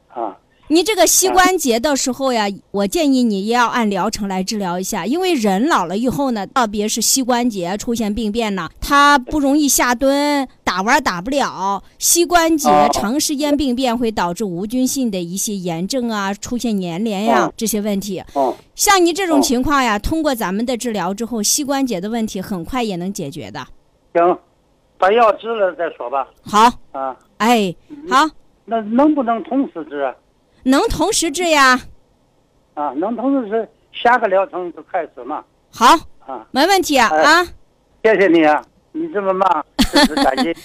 [0.07, 0.37] 啊，
[0.69, 12.89] 你这个膝关节的时候呀，我建议你也要按疗程来治疗一下，因为人老了以后呢，特别是膝关节出现病变呢，它不容易下蹲，打弯打不了，膝关节哦。
[12.93, 17.53] 长时间病变会导致无菌性的一些炎症啊，出现粘连呀、哦。
[17.57, 18.23] 这些问题。
[18.33, 23.59] 哦，像你这种哦情况呀，通过咱们的治疗之后，膝关节的问题很快也能解决的。
[24.13, 24.39] 行，
[24.97, 26.25] 把药治了再说吧。
[26.41, 27.75] 好，啊，哎，
[28.09, 28.27] 好，
[28.65, 30.15] 那能不能同时治啊？
[30.63, 31.79] 能同时治呀。
[32.73, 35.43] 啊，能同时治，下个疗程就开始嘛。
[35.71, 35.85] 好，
[36.25, 37.09] 啊，没问题啊。
[38.03, 39.65] 谢谢你啊，你这么忙，
[40.23, 40.55] 感谢。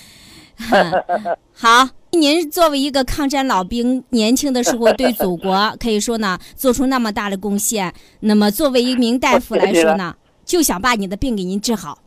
[1.54, 7.92] 好，您作为一个抗战老兵，年轻的时候对祖国可以说呢做出那么大的贡献。
[8.20, 11.98] 那么作为一名大夫来说呢，就想把你的病给您治好。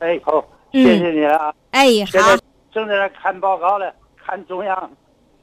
[0.00, 1.54] 哎，好，嗯谢谢你了啊。
[1.70, 2.36] 哎，好
[2.72, 4.90] 正在那看报告了，看中央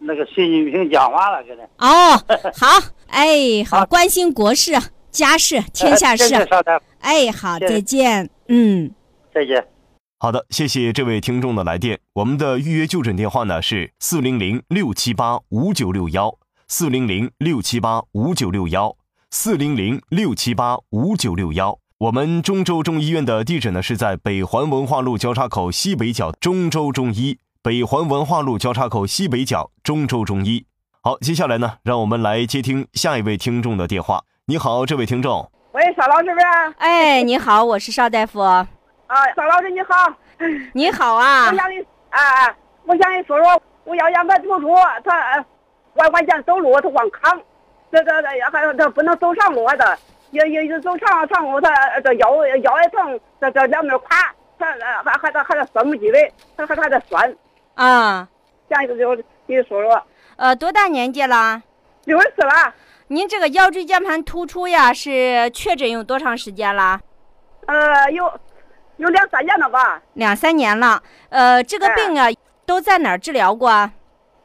[0.04, 1.64] 那个习近平讲话了，现在。
[1.78, 2.18] 哦，
[2.58, 4.74] 好，哎，好，关心国事、
[5.12, 6.48] 家事、天下 谢谢事。
[7.02, 8.30] 哎，好，再见。
[8.48, 8.92] 嗯。
[9.34, 9.64] 再见。
[10.18, 12.00] 好的，谢谢这位听众的来电。
[12.14, 16.36] 我们的预约就诊电话呢是四零零六七八五九六幺，
[16.68, 18.96] 四零零六七八五九六幺，
[19.30, 21.78] 四零零六七八五九六幺。
[22.00, 30.66] 我们中州中医院的地址呢是在北环文化路交叉口西北角中州中医，北环文化路交叉口西北角中州中医。
[31.04, 34.24] 好，接下来呢，让我们来接听下一位听众的电话。
[34.46, 35.48] 你好，这位听众。
[35.74, 36.46] 喂，邵老师是不是？
[36.80, 38.40] 哎，你好，我是邵大夫。
[38.40, 38.66] 啊，
[39.36, 39.94] 邵老师你好，
[40.74, 41.56] 你好啊我。
[41.56, 42.56] 想你啊啊，
[42.88, 44.68] 我想你说说，我要让他突出，
[45.06, 45.46] 他呃
[45.94, 47.40] 我我想走路他往扛，
[47.92, 50.00] 这这这还有他不能走长路的，
[50.32, 54.18] 也也也走长长路他呃这腰腰也疼，这这两边垮，
[54.58, 54.66] 还
[55.20, 57.32] 还还还得酸木肌尾，他还还得酸，
[57.82, 58.28] 啊，
[58.70, 59.16] 想就就
[59.48, 60.04] 给你说说，
[60.36, 61.60] 呃，多大年纪了？
[62.06, 62.72] 六十四了，
[63.08, 67.00] 您这个腰椎间盘突出呀，是确诊有多长时间了？
[67.66, 68.32] 呃有
[68.98, 71.02] 有两三年了吧，两三年了。
[71.30, 72.28] 呃，这个病啊，
[72.68, 73.92] 都在哪儿治疗过啊？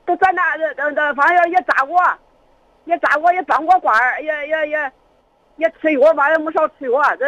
[0.06, 2.02] 这咱那这这这反正也扎过，
[2.86, 4.92] 也扎过，也装过管儿，也也也
[5.56, 7.26] 也吃药，反正没少吃药，这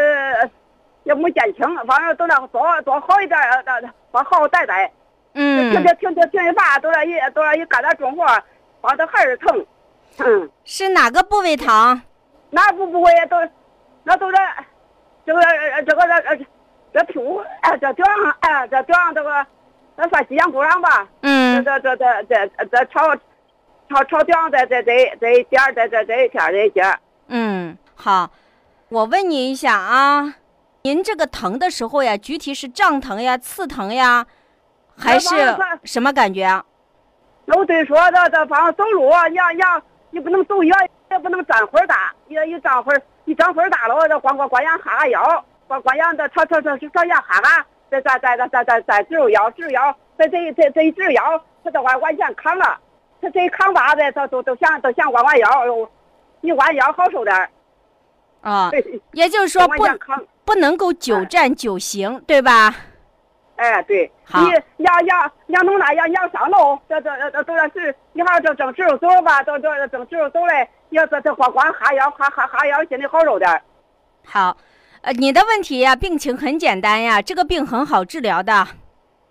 [1.04, 3.62] 也没减轻，反正都那多多好一点儿，
[4.10, 4.90] 把好好待待。
[5.38, 8.26] 停嗯，停停停停一拔，都让一都让一干点重活，
[8.80, 9.66] 反正还是疼。
[10.18, 12.02] 嗯，是哪个部位疼？
[12.50, 13.36] 哪个部位都，
[14.02, 14.36] 那都是
[15.24, 16.44] 这个呃这个这这
[16.94, 19.46] 这屁股，哎这脚上哎这脚上这个，
[19.94, 21.06] 那算脊梁骨上吧。
[21.20, 23.14] 嗯，这这这这这这朝
[23.88, 26.82] 朝朝脚上这这这这一点儿这这这一片儿这一节，
[27.28, 28.30] 嗯，好，
[28.88, 30.34] 我问你一下啊，
[30.82, 34.26] 您这个疼的时候呀，具体是胀疼呀、刺疼呀，
[34.98, 35.28] 还是
[35.84, 36.64] 什么感觉啊？
[37.44, 40.76] 那我对说这这反正走路啊，你要你要你不能走远，
[41.10, 51.22] 也不能站会儿大，也一站会儿一站会儿大了，这光光光仰哈哈腰，光光仰这朝朝朝朝仰哈哈，再再再再再再再直着腰直着腰，再这一这这一直腰，
[51.64, 52.78] 他都往往前扛了，
[53.22, 55.88] 他这一扛把子，他都都想都想弯弯腰，哎呦，
[56.40, 57.48] 你弯腰好受点儿，
[58.42, 58.70] 啊，
[59.12, 59.84] 也就是说不。
[60.48, 62.74] 不能够久站久行，对吧？
[63.58, 64.50] 哎，对，好你
[64.84, 73.60] 要要要弄那要要上楼，这这这都是是，你好这正直着走吧，都都正直着走嘞，要这这光光哈腰哈哈哈腰，心里好受点儿。
[74.24, 74.56] 好，
[75.02, 78.68] 呃，你的问题呀，病情很简单呀，这个病很好治疗的。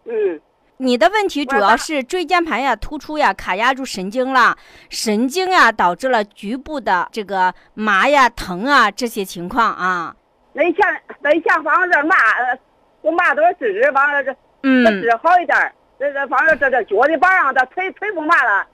[0.04, 0.42] 嗯，
[0.76, 4.58] 你的问题主要是椎间盘呀突出呀卡压住神经了，
[4.90, 10.14] 神经呀导致了局部的这个麻呀疼啊这些情况啊。
[10.52, 10.82] 那以前
[11.22, 12.60] 那以前反正这麻，呃
[13.02, 15.74] 我麻都是治，完了这这嗯治好一点儿。
[16.00, 18.66] 这这反正这这脚的板上，这腿腿不麻了，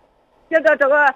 [0.50, 1.14] 这个这个，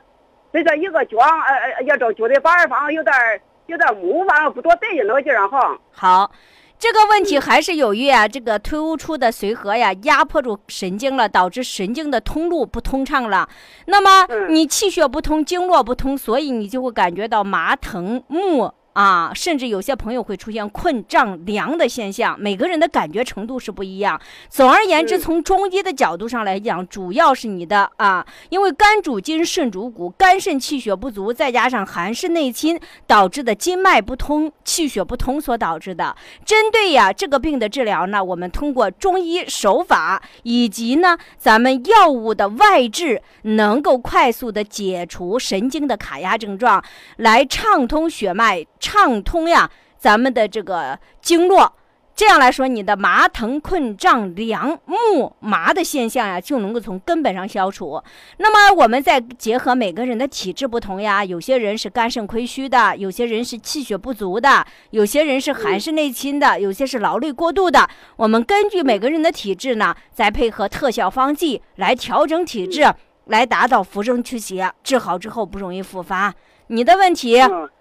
[0.54, 5.78] 这这一个脚，呃呃，也这脚的板儿，反正有点儿有点儿木，反正不多对劲那个劲儿哈。
[5.92, 6.32] 好，
[6.80, 13.50] 这个问题还是由于啊，这个突出的髓核呀压迫住神经了，导致神经的通路不通畅了。
[13.88, 18.74] 那么嗯你气血不通，经络不通，所以你就会感觉到麻疼木。
[18.98, 24.20] 啊，甚至有些朋友会出现困胀凉的现象，每个人的感觉程度是不一样。
[24.50, 36.16] 总而言之，嗯从中医的角度上来讲，主要是你的啊，因为肝主筋，肾主骨，肝肾气血不足，再加上寒湿内侵导致的经脉不通、气血不通所导致的。
[36.44, 46.84] 针对呀这个病的治疗呢，我们通过中医手法以及呢咱们药物的外治，能够快速的解除神经的卡压症状，
[47.18, 51.74] 来畅通血脉，畅通呀咱们的这个经络。
[52.16, 58.02] 这样来说，你的麻疼、困胀、凉、木麻的现象呀，就能够从根本上消除。
[58.38, 67.88] 那么，我们再结合每个人的体质不同呀，有些人是肝肾亏虚的，有些人是气血不足的，有些人是寒湿内侵的，有些是劳累过度的。
[68.16, 72.92] 我们根据每个人的体质呢，再配合特效方剂来调整体质，
[73.26, 76.34] 来达到扶正祛邪，治好之后不容易复发。
[76.70, 77.40] 你的问题，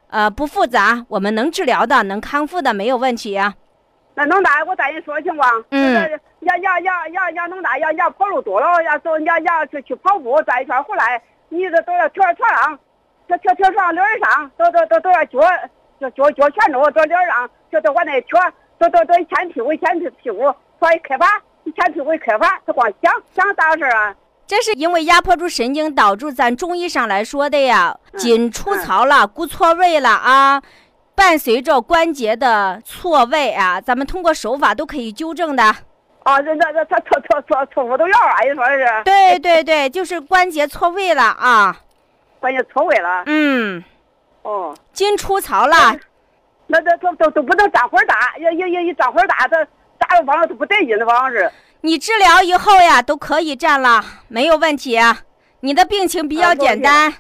[0.09, 3.55] 呃不复杂，我们能治疗的、能康复的没有问题啊。
[4.15, 12.79] 那能打我再跟你说个情况，嗯要要要要要能打要要跑路多了，要走要要去去跑步转一圈回来，你这都要跳跳上，
[13.27, 15.41] 跳跳跳上溜儿上，都都都都要脚
[16.01, 18.41] 脚脚脚全着，都溜儿上，就都往那跳，
[18.79, 20.43] 都都都一前屁股一前屁屁股，
[20.79, 21.27] 说一开发，
[21.65, 24.15] 一前屁股一开发，他光想想大事啊。
[24.47, 30.63] 这是因为压迫住神经，导致咱中医上来说的呀，嗯筋出槽了，骨错位了啊，
[31.17, 35.65] 伴随着关节的错位啊，咱们通过手法都可以纠正的。
[35.65, 38.87] 啊，这这这这错错错错误都要啊，你说是？
[39.05, 41.77] 对对对，就是关节错位了啊，
[42.39, 43.25] 关节错位了。
[43.27, 43.83] 嗯，
[44.43, 45.97] 哦，筋出槽了，
[46.69, 49.57] 那这都都都不能张会儿大，要要要一张会儿大，这
[49.99, 51.51] 打的方向都不带劲的方向是。
[51.87, 54.99] 你治疗以后呀，都可以站了，没有问题。
[55.61, 57.15] 你的病情比较简单，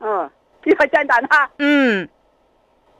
[0.00, 0.28] 嗯，
[0.60, 2.08] 比较简单哈，嗯，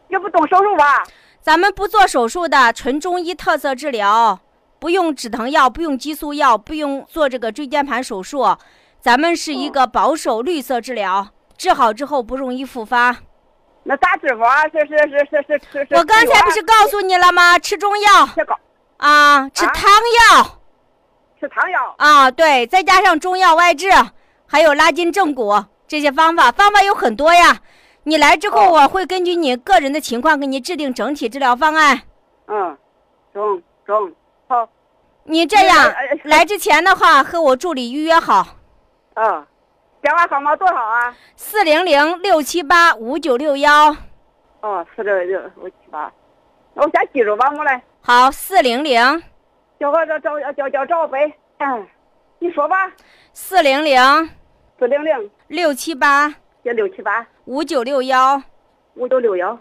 [0.06, 1.02] 也不动手术吧？
[1.40, 4.38] 咱们不做手术的，纯中医特色治疗，
[4.78, 8.56] 不用止疼药，不用激素药，不用做这个椎间盘手术，
[9.00, 11.26] 咱们是一个保守绿色治疗，
[11.58, 13.16] 治好之后不容易复发。
[13.82, 14.62] 那咋治法？
[14.68, 15.96] 是是是是是。
[15.96, 17.58] 我刚才不是告诉你了吗？
[17.58, 18.28] 吃中药
[18.98, 20.60] 啊，吃啊汤药
[21.44, 21.94] 吃汤药？
[21.98, 23.90] 啊，对，再加上中药外治，
[24.46, 25.52] 还有拉筋正骨
[25.86, 27.58] 这些方法，方法有很多呀。
[28.04, 32.00] 你来之后，哦我会根据你个人的情况给你制定整体治疗方案。
[32.46, 32.78] 嗯，
[33.34, 34.10] 中中
[34.48, 34.66] 好
[35.24, 35.92] 你这样
[36.24, 38.46] 来之前的话，和我助理预约好，
[39.12, 39.46] 啊。
[40.00, 41.14] 电话号码多少啊？
[41.36, 43.94] 四零零六七八五九六幺。
[44.60, 46.10] 哦，四六六五七八。
[46.74, 47.82] 那我先记住吧，我来。
[48.02, 49.22] 好，四零零
[49.84, 51.30] 叫个叫叫叫叫赵飞。
[51.58, 51.86] 嗯，
[52.38, 52.90] 你说吧。
[53.34, 54.00] 四零零
[54.78, 56.30] 四零零六七八
[56.64, 58.42] 叫六七八五九六幺。
[58.94, 59.58] 五九六幺。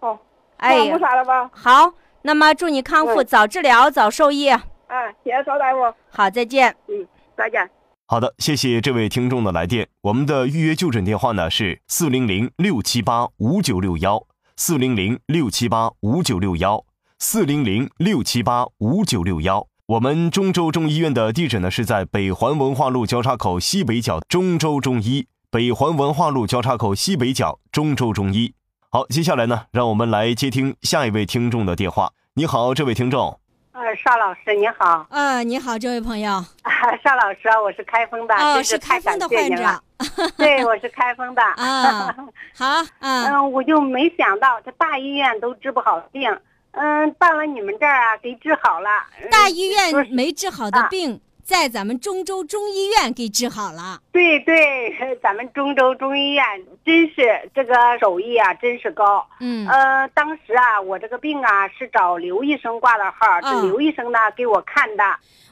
[0.00, 0.18] 好。
[0.56, 1.50] 哎没啥了吧？
[1.52, 4.48] 好，那么祝你康复，嗯早治疗，早受益。
[4.48, 5.94] 哎，谢谢赵大夫。
[6.08, 6.74] 好，再见。
[6.88, 7.68] 嗯，再见。
[8.06, 9.86] 好的，谢谢这位听众的来电。
[10.00, 14.22] 我们的预约就诊电话呢是四零零六七八五九六幺，
[14.56, 16.82] 四零零六七八五九六幺，
[17.18, 19.66] 四零零六七八五九六幺。
[19.86, 28.54] 我们中州中医院的地址呢是在北环文化路交叉口西北角中州中医，北环文化路交叉口西北角中州中医。
[28.90, 32.12] 好，接下来呢，让我们来接听下一位听众的电话。
[32.34, 33.40] 你好，这位听众。
[33.72, 36.44] 呃，邵老师你好，呃，你好，这位朋友。
[37.02, 39.82] 邵老师，我是开封的，哦，是开封的患者。
[40.36, 41.42] 对，我是开封的。
[41.42, 42.14] 啊
[42.54, 42.66] 好，
[43.00, 46.30] 嗯， 嗯，我就没想到这大医院都治不好病，
[46.76, 48.90] 嗯，到了你们这儿啊，给治好了。
[49.22, 53.98] 嗯大医院没治好的啊病，在咱们中州中医院给治好了。
[54.12, 56.44] 对对， 咱们中州中医院
[56.84, 59.26] 真是这个手艺啊，真是高。
[59.40, 65.02] 嗯呃，当时啊，我这个病啊是找刘医生挂的号，这啊刘医生呢给我看的，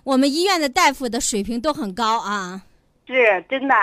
[0.04, 2.60] 我们医院的大夫的水平都很高啊。
[3.06, 3.74] 是真的。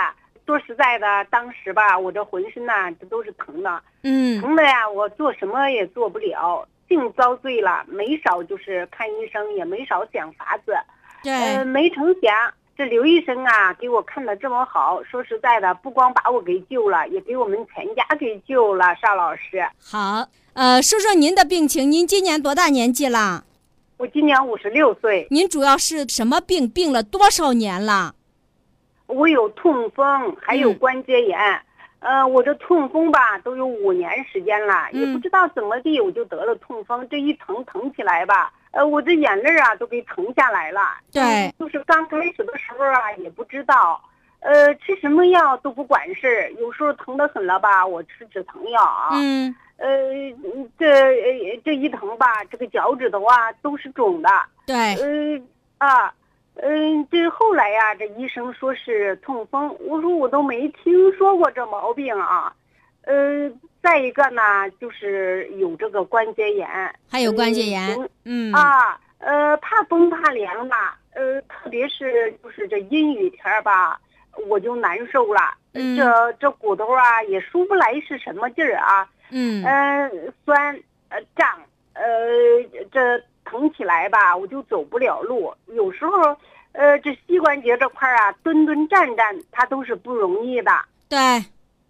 [0.44, 10.74] 说实在的，当时吧，我这浑身呐、这都是疼的，嗯疼的呀，我做什么也做不了，病遭罪了，没少就是看医生，也没少想法子，
[11.24, 18.94] 呃，对，没成想这刘医生啊，给我看的这么好，说实在的，不光把我给救了，也给我们全家给救了。
[18.96, 21.90] 邵老师，好，呃，说说您的病情。
[21.90, 23.44] 您今年多大年纪了？
[23.96, 25.26] 我今年五十六岁。
[25.30, 26.68] 您主要是什么病？
[26.68, 28.14] 病了多少年了？
[29.06, 31.38] 我有痛风，还有关节炎。
[32.02, 37.08] 呃，我这痛风吧，都有五年时间了，也不知道怎么地，我就得了痛风。
[37.08, 40.80] 这一疼疼起来吧，呃，我这眼泪啊都给疼下来了。
[41.12, 44.02] 对，就是刚开始的时候啊，也不知道，
[44.40, 46.52] 呃，吃什么药都不管事。
[46.58, 49.10] 有时候疼得很了吧，我吃止疼药啊。
[49.12, 49.54] 嗯。
[49.76, 49.88] 呃，
[50.76, 54.28] 这这一疼吧，这个脚趾头啊都是肿的。
[54.66, 54.76] 对。
[54.96, 55.40] 呃
[55.78, 56.12] 啊。
[56.54, 62.54] 嗯，这后来呀，这医生说是痛风，我说我都没听说过这毛病啊。
[63.04, 63.50] 呃，
[63.82, 66.68] 再一个呢，就是有这个关节炎，
[67.10, 73.98] 还有关节炎，嗯啊，呃，怕风怕凉吧，呃，特别是就是这阴雨天吧，
[74.46, 75.40] 我就难受了，
[75.72, 79.64] 这这骨头啊也说不来是什么劲儿啊，嗯。
[79.64, 80.78] 嗯，酸
[81.08, 81.48] 呃胀
[81.94, 82.02] 呃
[82.92, 83.24] 这。
[83.52, 85.54] 疼起来吧，我就走不了路。
[85.66, 86.34] 有时候，
[86.72, 90.72] 呃，这膝关节这块啊，蹲蹲站站，它都是不容易的。
[91.06, 91.18] 对，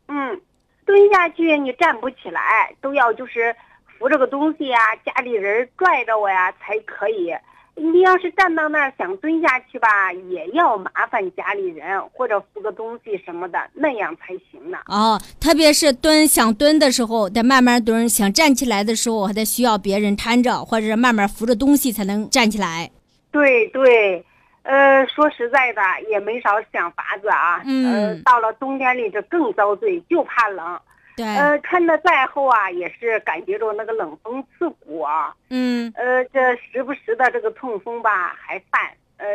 [0.08, 0.40] 嗯，
[0.84, 3.54] 蹲下去你站不起来，都要就是
[3.86, 7.32] 扶着个东西呀，家里人拽着我呀才可以。
[7.74, 14.78] 你要是站到那儿想蹲下去吧，也要麻烦家里人或者扶个东西什么的，那样才行呢。
[14.86, 22.90] 哦，特别是蹲想蹲的时候得慢慢蹲，想站起来的时候还得需要别人搀着，或者是慢慢扶着东西才能站起来。
[23.30, 24.22] 对对，
[24.64, 27.62] 呃，说实在的也没少想法子啊。
[27.64, 28.22] 嗯。
[28.22, 30.78] 到了冬天里这更遭罪，就怕冷。
[31.16, 35.34] 对，呃，穿的再厚啊，也是感觉着那个冷风刺骨啊。
[35.50, 39.26] 嗯，呃，这时不时的这个痛风吧还犯，呃，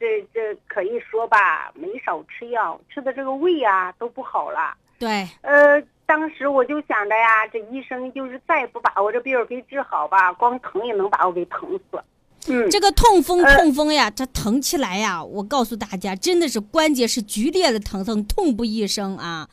[0.00, 4.74] 这这可以说吧，没少吃药，吃的这个胃啊都不好了。
[4.98, 12.02] 对，呃，当时我就想着呀，这医生就是再不把我这病给治好吧，光疼也能把我给疼死。
[12.48, 19.48] 嗯，这个痛风痛风呀，这疼起来呀，我告诉大家，真的是关节是剧烈的疼痛，痛不欲生啊。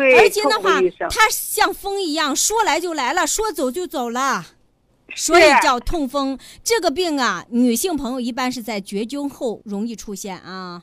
[0.00, 0.80] 而且的话，
[1.10, 4.44] 它像风一样，说来就来了，说走就走了，
[5.14, 6.38] 所以叫痛风。
[6.62, 10.82] 这个病啊，女性朋友一般是在绝经后容易出现啊。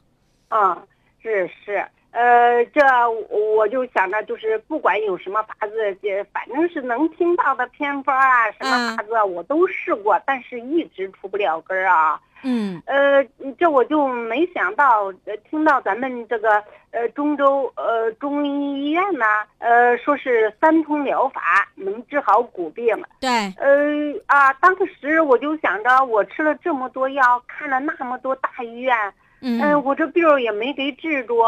[0.50, 0.84] 啊，
[1.22, 2.82] 是是，呃，这
[3.30, 12.20] 我就想着，就是不管有什么法子，这反正是能听到的偏方啊，什么法子我都试过，但是一直出不了根儿啊。
[12.48, 13.26] 嗯，呃，
[13.58, 19.26] 这我就没想到，呃，听到咱们这个呃中州呃中医医院呢，
[19.58, 22.96] 呃，说是三通疗法能治好骨病。
[23.20, 28.96] 对，呃啊，当时我就想着，我吃了这么多药，看了那么多大医院，
[29.42, 31.40] 嗯，我这病也没给治住，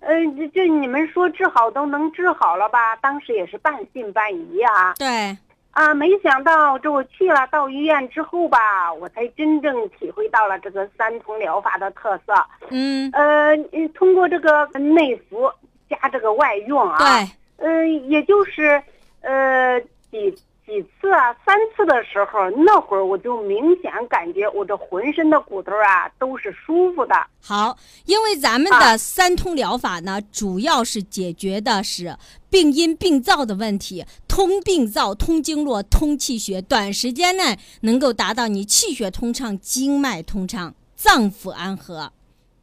[0.00, 2.96] 呃，这这你们说治好都能治好了吧？
[2.96, 4.94] 当时也是半信半疑啊。
[4.98, 5.38] 对。
[5.70, 12.34] 啊，没想到这我去了到医院之后吧，我才真正体会到了这个三通疗法的特色。
[12.70, 13.56] 嗯，呃，
[13.94, 15.50] 通过这个内服
[15.88, 18.82] 加这个外用啊，对，嗯，也就是，
[19.20, 20.34] 呃，几。
[20.66, 27.26] 几次啊，三次的时候，那会儿我就明显感觉我这浑身的骨头啊都是舒服的。
[27.42, 32.16] 好，因为咱们的三通疗法呢，主要是解决的是
[32.50, 42.12] 病因病灶的问题，通病灶、通经络、通气血，短时间内能够达到你气血通畅、经脉通畅、脏腑安和。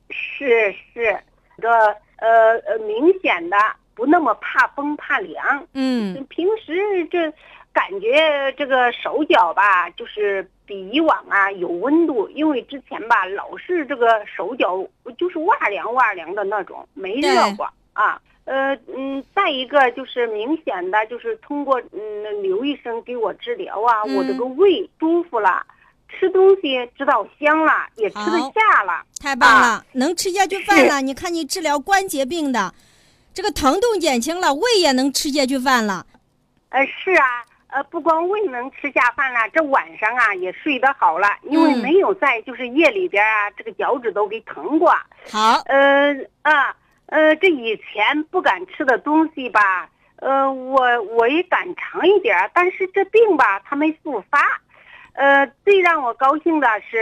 [0.10, 1.18] 是是，
[1.62, 3.58] 这呃呃，明显的
[3.96, 5.68] 不那么怕风怕凉。
[5.74, 7.34] 嗯，平时这。
[7.74, 14.84] 感觉这个手脚吧，就是比以往啊有温度，因为之前吧老是这个手脚
[15.16, 18.20] 就是哇凉哇凉的那种，没热过啊。
[18.48, 25.66] 呃嗯，再一个就是明显的就是通过嗯刘医生给我治疗啊，我这个胃舒服了，
[26.08, 31.02] 吃东西知道香了，也吃得下了，太棒了，能吃下去饭了。
[31.02, 32.74] 你看你治疗关节病的，
[33.34, 36.06] 这个疼痛减轻了，胃也能吃下去饭了。
[36.70, 37.44] 呃，是啊。
[37.70, 44.90] 呃，不光胃能吃下饭了，这晚上啊也睡得好了，因为没有在就是夜里边啊这个脚趾头给疼过。
[45.30, 46.76] 好，呃啊呃，
[47.40, 54.40] 这以前不敢吃的东西吧，呃，我我也敢尝一点，但是这病吧它没复发。
[55.14, 56.98] 呃，最让我高兴的是，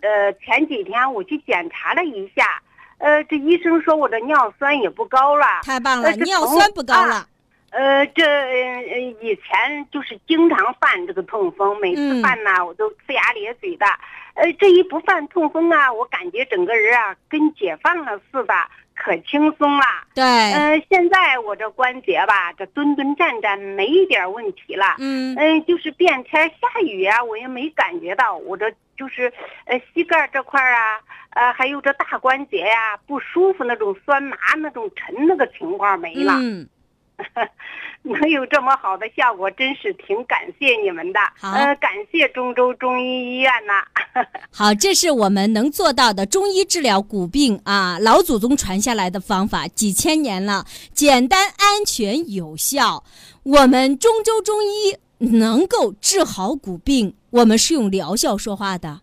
[0.00, 2.62] 呃，前几天我去检查了一下，
[2.98, 5.44] 呃，这医生说我的尿酸也不高了。
[5.64, 7.26] 太棒了，尿酸不高了。
[7.70, 13.84] 呃，这呃以前就是经常犯这个痛风，每次犯呢我都呲牙咧嘴的。
[14.32, 18.54] 呃，这一不犯痛风啊，我感觉整个人啊跟解放了似的，
[18.98, 19.84] 可轻松了。
[20.14, 24.96] 对，呃，现在我这关节吧，这蹲蹲站站没一点问题了。
[24.98, 28.36] 嗯嗯，就是变天下雨啊，我也没感觉到。
[28.36, 29.32] 我这就是
[29.66, 30.98] 呃膝盖这块啊，
[31.30, 36.34] 呃还有这大关节呀、不舒服那种酸麻那种沉那个情况没了。
[36.40, 36.68] 嗯，
[38.08, 41.20] 能有这么好的效果，真是挺感谢你们的。
[41.38, 43.82] 好呃，感谢中州中医医院呐。
[44.50, 53.04] 好，这是我们能做到的中医治疗骨病啊，老祖宗传下来的方法，几千年了，简单、安全、有效。
[53.42, 59.00] 我们中州中医能够治好骨病，我们是用疗效说话的，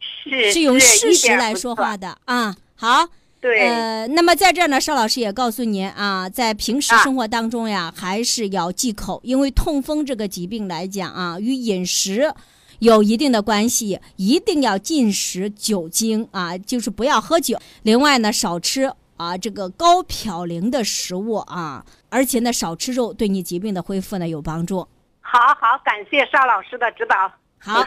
[0.00, 2.54] 是是用事一实来说话的啊。
[2.74, 3.08] 好，
[3.42, 12.32] 对，呃，那么在这儿呢，邵老师也告诉您啊，在平时啊生活当中呀，还是要忌口，因为痛风这个疾病来讲啊，与饮食
[12.78, 17.58] 有一定的关系，一定要禁食酒精啊，就是不要喝酒。
[17.82, 24.86] 另外呢，少吃啊这个高嘌呤的食物啊，而且呢，少吃肉，对你疾病的恢复呢有帮助。
[25.20, 27.16] 好好感谢邵老师的指导。
[27.58, 27.84] 好，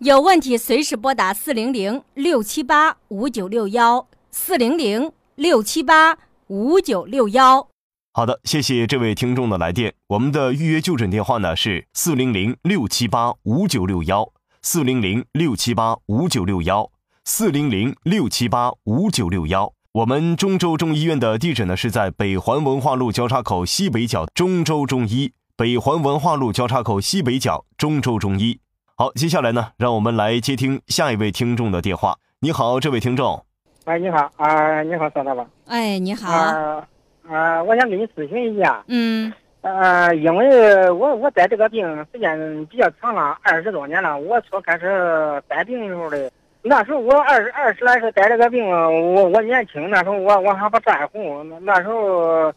[0.00, 4.06] 有问题随时拨打四零零六七八五九六幺
[4.40, 6.16] 四零零六七八
[6.46, 7.68] 五九六幺。
[8.12, 9.92] 好的，谢谢这位听众的来电。
[10.06, 14.30] 我们的预约就诊电话呢是四零零六七八五九六幺，
[14.62, 16.88] 四零零六七八五九六幺，
[17.24, 19.72] 四零零六七八五九六幺。
[19.92, 28.60] 我们中州中医院的地址呢是在北环文化路交叉口西北角中州中医，北环文化路交叉口西北角中州中医。
[28.94, 32.18] 好，接下来呢，让我们来接听下一位听众的电话。
[32.40, 33.44] 你好，这位听众。
[33.88, 36.86] 喂，你好啊，你好，邵大宝哎，你好，啊
[37.26, 39.32] 啊，我想跟你咨询一下，嗯
[39.62, 44.18] 呃，因为我我得这个病时间比较长了，二十多年了。
[44.18, 46.30] 我从开始得病时候的，
[46.60, 52.52] 那时候我二十二十来岁得这个病，我我年轻，那时候我我还不在乎，那那时候，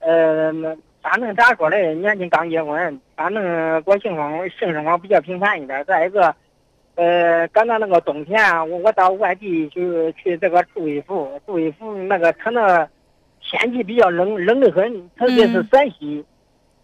[0.00, 5.84] 呃，那反正咋说嘞，年轻刚结婚，反正过性生活性生活比较频繁一点。
[5.84, 6.34] 再一个，
[6.94, 12.86] 呃，赶到那个冬天啊，我我到外地去去这个住一户，住一户那个他那
[13.40, 16.24] 天气比较冷，冷得很，特别是陕西。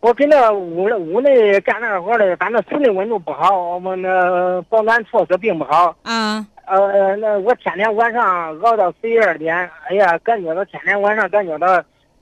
[0.01, 5.95] 我跟那屋里屋内干那活的，反正室内温度不好，我们那保暖措施并不好。
[6.05, 9.55] 啊，呃，那我天天晚上熬到十一二点，
[9.89, 11.67] 哎呀，感觉到天天晚上感觉到，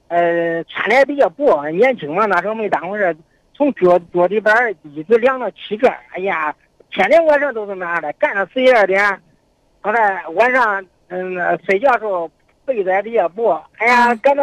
[0.08, 3.14] 呃，穿的也比较薄，年轻嘛，那时候没当回事，
[3.54, 6.54] 从脚脚底板一直凉到膝盖，哎呀，
[6.96, 9.06] 天天晚上都是那样的，干到十一二点，
[9.82, 11.36] 后来晚上嗯
[11.66, 12.26] 睡觉时候
[12.64, 14.42] 被子也比较薄，哎呀，嗯干到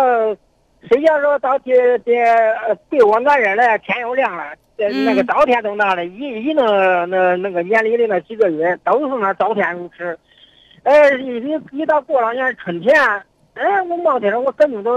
[0.87, 2.23] 睡觉时候到天天
[2.67, 4.53] 呃被窝暖热了，天又亮了。
[4.77, 10.19] 那个早天都那了，一一那那那个年里的那几个月都是那早天如此。
[10.83, 12.95] 哎，一一一到过了年春天，
[13.55, 14.91] 哎，我冒天我感觉到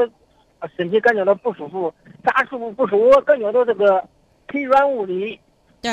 [0.77, 1.91] 身体感觉到不舒服，
[2.23, 3.09] 咋舒服不舒服？
[3.09, 4.05] 我感觉到这个
[4.47, 5.41] 腿软无力
[5.81, 5.91] 对，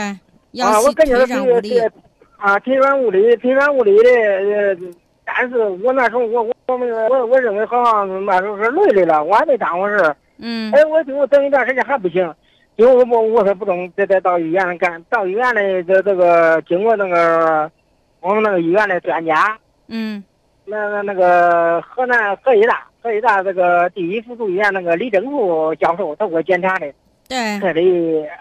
[0.62, 1.92] 啊，腰我感觉到这个
[2.38, 4.10] 啊，腿软无力，腿软无力的。
[4.10, 4.78] 呃，
[5.26, 10.16] 但是我那时候我我我们我我认为好像那时候是累累了，我还没当回事。
[10.40, 12.34] 嗯哎，我就等一段时间还不行，
[12.76, 17.72] 因为我我我说不中，再再到医院里干，到医院里这这个经过那个
[18.20, 20.24] 我们那个医院的专家，嗯
[20.66, 26.92] 那那那个河南河医大河医大这个第一附属医院那个李正富教授，他给我检查的，
[27.28, 27.82] 对，测的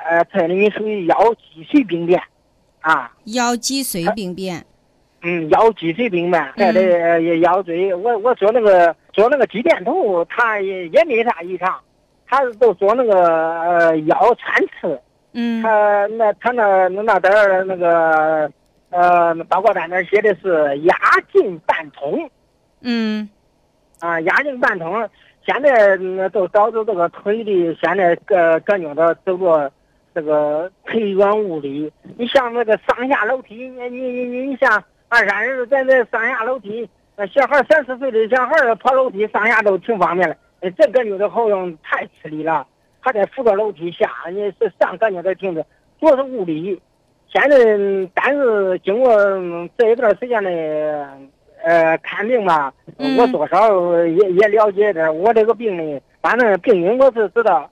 [0.08, 2.20] 呃测的你属于腰脊髓病变，
[2.80, 4.66] 啊，腰脊髓病变，
[5.22, 11.80] 嗯，腰脊髓病变，测的呃腰椎，我我做那个做那个肌电图，他也也没啥异常，
[12.26, 15.00] 他都做那个呃腰穿刺。
[15.32, 15.62] 嗯。
[15.62, 18.50] 他那他那那那点儿那个
[18.90, 20.94] 呃报告单那写的是压
[21.32, 22.28] 颈半通
[22.80, 23.28] 嗯。
[24.00, 25.08] 啊，压颈半通。
[25.44, 29.50] 现在都导致这个腿的现在呃感觉到走路
[30.14, 31.92] 这个腿软无力。
[32.16, 42.66] 你像那个上下楼梯，你你你你像二三十在那上下楼梯，那小孩三四岁的小孩儿跑楼梯上下都挺方便的，这感觉到好像太吃力了。
[43.04, 45.66] 还得扶着楼梯下，你是上感觉到挺的，
[45.98, 46.80] 主要是无力。
[47.26, 47.56] 现在，
[48.14, 49.16] 但是经过
[49.76, 51.18] 这一段时间的
[51.64, 55.12] 呃看病吧，嗯我多少也也了解点儿。
[55.12, 57.70] 我这个病呢，反正病因我是知道，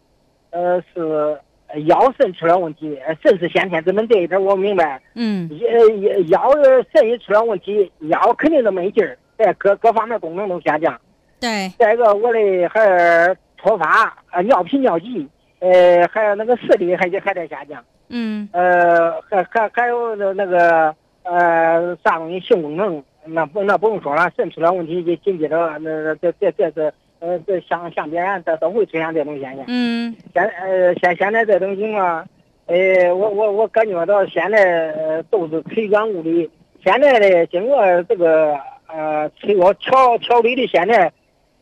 [0.50, 1.38] 呃是
[1.86, 5.00] 腰肾出了问题，肾是先天之本这一点我明白。
[5.14, 5.68] 嗯也
[5.98, 6.50] 也腰
[6.92, 10.98] 肾一出了问题，腰肯定都没劲儿，在各各方面功能都下降。
[11.40, 15.26] 对，再一个，我的还脱发，呃，尿频尿急，
[15.60, 29.64] 呃，还有那个视力还还在下降，嗯呃，还还还有那那个呃，啥东西性功能，那不那不用说了，肾出了问题就紧接着那这这这是呃这像像别人都都会出现这种现象。
[29.68, 32.26] 嗯现呃现现在这种情况，
[32.66, 36.50] 呃，我我我感觉到现在呃都是推广物理，
[36.82, 41.12] 现在的经过这个呃推我调调理的，现在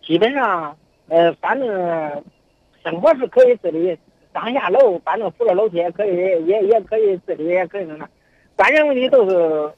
[0.02, 0.76] 基本上
[1.08, 2.22] 呃反正
[2.84, 3.98] 生活是可以自理，
[4.32, 8.08] 上下楼反正扶着楼梯也可以，也也可以自理，也可以那个，
[8.56, 9.70] 关键问题都是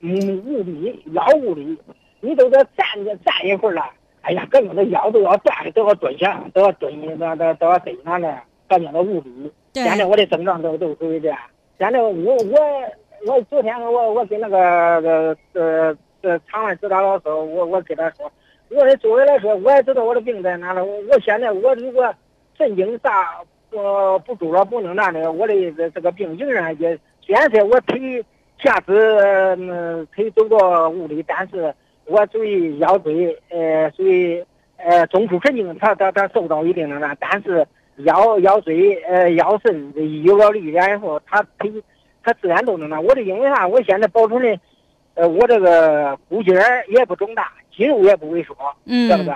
[0.00, 1.76] 嗯无力腰无力，
[2.20, 3.82] 你都得站着站一会儿了，
[4.22, 9.52] 哎呀，感觉到腰都要断，都要蹲下，都要蹲，那那都要蹲那了，感觉到无力。
[9.74, 11.38] 现在我的症状都都属于这样。
[11.78, 12.36] 现在我我
[13.26, 18.30] 我昨天我我跟那个呃呃呃场外指导老师，我我跟他说，
[18.70, 20.84] 我说作为来说，我也知道我的病在哪了。
[20.84, 22.12] 我我现在我如果
[22.56, 23.40] 神经啥
[23.70, 28.24] 不不住了不能那的，我的这这个病仍然也虽然说我腿
[28.62, 31.74] 下肢呃腿走过物理，但是
[32.06, 34.44] 我属于腰椎呃属于
[34.76, 37.66] 呃中枢神经，它它它受到一定的那，但是。
[38.04, 39.92] 腰腰椎呃腰肾
[40.22, 41.68] 有了力量以后，它它
[42.22, 43.00] 它自然都能那。
[43.00, 43.66] 我的因为啥？
[43.66, 44.56] 我现在保存的，
[45.14, 46.52] 呃，我这个骨节
[46.90, 48.54] 也不肿大，肌肉也不萎缩，
[48.84, 49.34] 嗯对不对？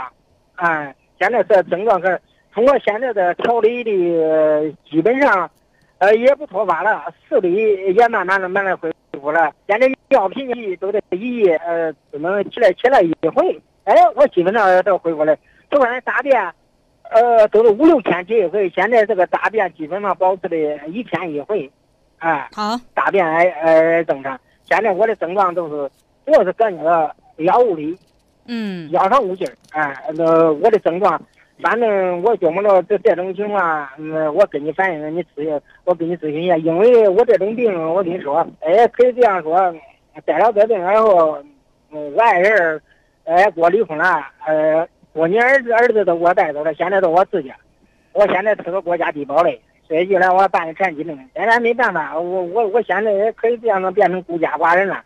[0.55, 2.21] 哎，现在这症状是
[2.55, 5.51] 通过现在的调理的，呃基本上，
[6.03, 9.53] 呃，也不脱发了，视力也慢慢的慢慢恢复了。
[9.69, 15.37] 现在尿频仪都得一夜呃只能起来起来一回，哎，我基本上都恢复了。
[15.71, 16.53] 昨晚大便。
[17.15, 20.57] 呃，都是五六天结一回，现在这个大便基本上保持的
[20.89, 21.71] 一天一回，
[22.21, 24.41] 哎，好，大便还呃正常。
[24.65, 25.91] 现在我的症状都是
[26.25, 27.95] 主要是感觉到腰无力，
[28.47, 31.21] 嗯腰上无劲儿，哎，那我的症状，
[31.63, 39.57] 反正我觉摸着这这种情况，嗯，我跟你反映，你咨询，我给你咨询一下，因为我这种病，我跟你说，哎，可以这样说，
[40.27, 41.39] 得了这病然后，
[41.91, 42.81] 嗯，我爱人，
[43.25, 44.87] 哎，给我离婚了，呃。
[45.15, 47.53] 我你儿子儿子都给我带走了，现在都我自己，
[48.15, 51.15] 我现在是个国家低保嘞，所以就来我办的残疾证。
[51.37, 55.05] 现在没办法，我我我现在也可以这样子变成孤家寡人了，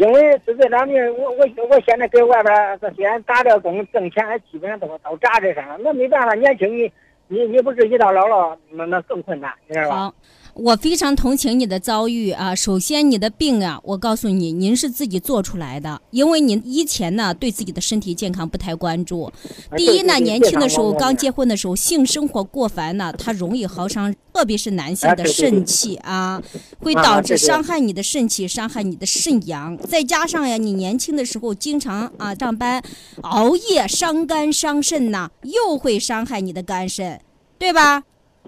[0.00, 5.76] 因为是这两病，我我我现在给外边这些打点工挣钱，基本上都都扎这上了。
[5.80, 6.90] 那没办法，年轻你
[7.28, 10.12] 你你不是一到老了，那那更困难，你知道吧？
[10.54, 10.60] 好。
[10.60, 12.54] 我非常同情你的遭遇啊！
[12.54, 19.32] 首先，你的病啊，我告诉你，您是自己做出来的，因为您以前呢对自己的身体健康不太关注。
[19.76, 26.42] 第一呢，年轻的时候刚结婚的时候，性生活过繁呢，它容易耗伤，特别是男性的肾气啊，
[26.80, 29.76] 会导致伤害你的肾气，伤害你的肾阳。
[29.78, 32.82] 再加上呀，你年轻的时候经常啊上班
[33.22, 37.20] 熬夜，伤肝伤肾呐，又会伤害你的肝肾，
[37.58, 38.02] 对吧？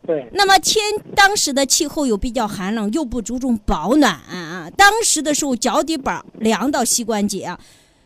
[0.07, 0.82] 对，那么天
[1.14, 4.68] 当时的气候又比较寒冷，又不注重保暖啊。
[4.76, 7.57] 当时的时候脚底板凉到膝关节，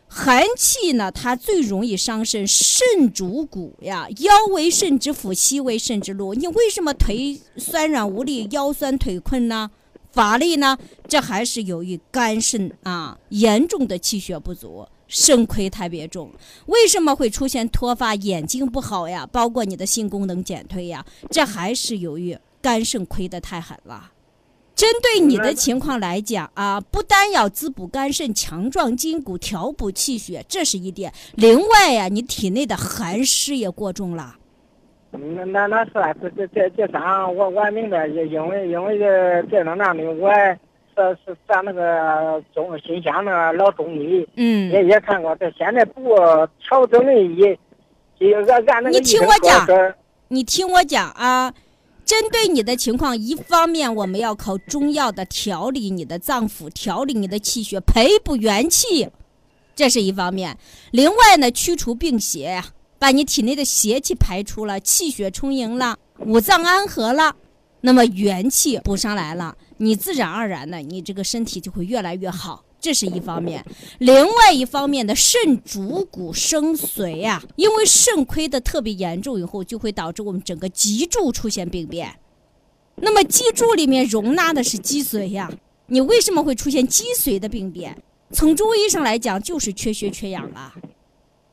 [0.07, 6.35] 寒气呢，它最容易伤肾，肾主骨呀，腰为肾之府，膝为肾之路。
[6.35, 9.71] 你为什么腿酸软无力、腰酸腿困呢？
[10.11, 10.77] 乏力呢？
[11.07, 14.87] 这还是由于肝肾啊严重的气血不足。
[15.07, 16.31] 肾亏特别重，
[16.65, 19.27] 为什么会出现脱发、眼睛不好呀？
[19.31, 24.11] 包括你的性功能减退呀，这还是由于肝肾亏得太狠了。
[24.75, 31.11] 针对你的情况来讲啊，不单要滋补肝肾、强壮筋骨、调补气血，这是一点。
[31.35, 34.35] 另外呀，你体内的寒湿也过重了。
[35.11, 35.91] 那那那是
[36.21, 37.27] 这这这这啥？
[37.27, 40.29] 我我明白，因为因为这这能那的我。
[40.97, 45.35] 是是咱那个中新乡那个老中医，嗯，也也看过。
[45.35, 47.57] 这现在不过调整的也，
[48.17, 49.67] 也按按那个你听我讲，
[50.29, 51.53] 你听我讲啊。
[52.03, 59.09] 针对你的情况，一方面我们要靠中药的调理你的脏腑，调理你的气血，培补元气，
[59.75, 60.57] 这是一方面。
[60.91, 62.65] 另外呢，驱除病邪呀，
[62.97, 67.35] 把你体内的邪气排出了，气血充盈了，五脏安和了，
[67.81, 69.57] 那么元气补上来了。
[69.77, 73.63] 你自然而然的，你这个身体就会越来越好，这是一方面。
[73.99, 82.19] 另外一方面的肾主骨生髓呀，因为肾亏的特别严重以后，就会导致我们整个脊柱出现病变。
[82.95, 85.51] 那么脊柱里面容纳的是脊髓呀，
[85.85, 87.95] 你为什么会出现脊髓的病变？
[88.31, 90.73] 从中医上来讲，就是缺血缺氧了。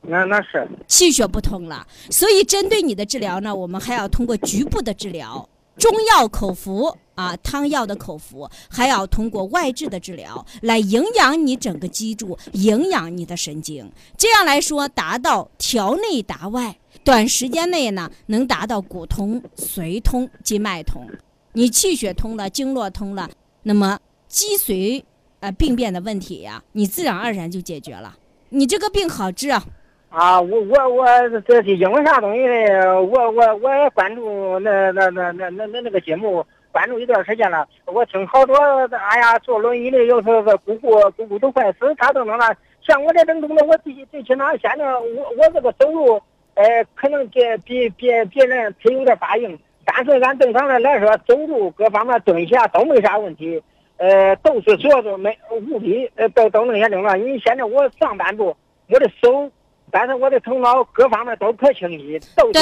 [0.00, 1.86] 那那是气血不通了。
[2.10, 6.96] 所以针对你的治疗呢，我们还要通过局部的治疗，中药口服。
[7.14, 21.06] 啊汤药的口服，还要通过外治的治疗来营养你整个脊柱，营养你的神经，这样来说达到调内达外，短时间内呢能达到骨通、髓通、筋脉通，
[21.52, 23.30] 你气血通了，经络通了，
[23.62, 23.98] 那么
[24.28, 25.02] 脊髓
[25.40, 28.16] 呃病变的问题呀，你自然而然就解决了，
[28.48, 29.64] 你这个病好治啊。
[30.10, 31.04] 啊，我我我
[31.48, 33.02] 这是因为啥东西呢？
[33.02, 37.64] 我我我也关注那那那那那那个节目，关注一段时间了。
[37.84, 42.52] 我听好多，哎呀，坐轮椅的，有时候是姑姑姑姑都快死，他都能了。
[42.84, 46.20] 像我这种东的，我最最起码现在我我这个走路，
[46.54, 53.62] 呃，可能比比比别人腿有点发硬，但是按正常的来说，走路各方面蹲下都没啥问题，
[53.98, 57.16] 呃，都是说是没无力，呃，都都那些症状。
[57.20, 58.56] 因为现在我上半部，
[58.88, 59.48] 我的手。
[59.90, 62.60] 但是我的头脑各方面都可清晰，都对，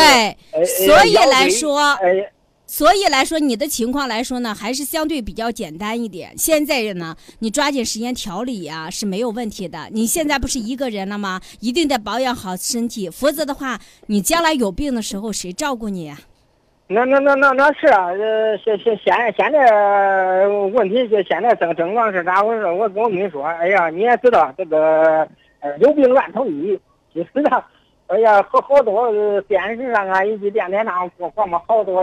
[0.52, 2.12] 呃所以来说，呃，
[2.72, 6.32] 所以来说，你的情况来说呢，还是相对比较简单一点。
[6.38, 9.90] 现在呢，你抓紧时间调理呀是没有问题的。
[9.90, 11.38] 你现在不是一个人了吗？
[11.60, 16.16] 一定得保养好身体，否则的话，你将来有病的时候谁照顾你呀？
[16.86, 22.64] 那那那那那是啊，呃，现现现现在问题就现在症症状是咋回事？
[22.64, 25.28] 我我跟你说，哎呀，你也知道这个，
[25.60, 26.80] 呃，有病乱投医。
[27.12, 27.62] 其实呢，
[28.06, 29.12] 哎呀，好好多
[29.42, 32.02] 电视上啊，以及电台上播放嘛好多，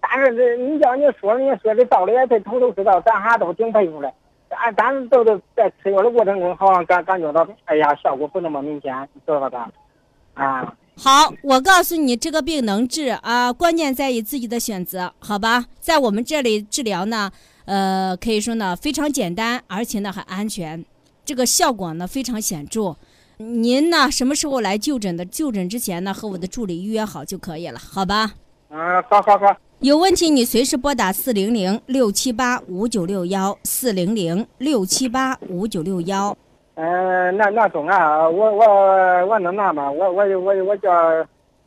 [0.00, 4.12] 但是这你叫你说，你说的道理，这头头是道，咱还都挺佩服的。
[4.48, 9.70] 但但是都是在吃药的过程中，好像感感觉到，哎呀，效果不那么明显，知道吧？
[10.34, 10.74] 啊。
[10.96, 15.66] 好，我告诉你，这个病能治啊，关键在于自己的选择，好吧？
[15.78, 17.30] 在我们这里治疗呢，
[17.66, 20.84] 呃，可以说呢非常简单，而且呢很安全，
[21.24, 22.96] 这个效果呢非常显著。
[23.36, 24.10] 您呢？
[24.10, 25.24] 什么时候来就诊的？
[25.24, 28.32] 就诊之前呢，和我的助理预约好就可以了，好吧？
[28.70, 29.56] 嗯，好好好。
[29.80, 36.36] 有问题你随时拨打四零零六七八五九六幺四零零六七八五九六幺。
[36.74, 39.88] 嗯，那那中啊，我我我能那吗？
[39.88, 40.90] 我我我我叫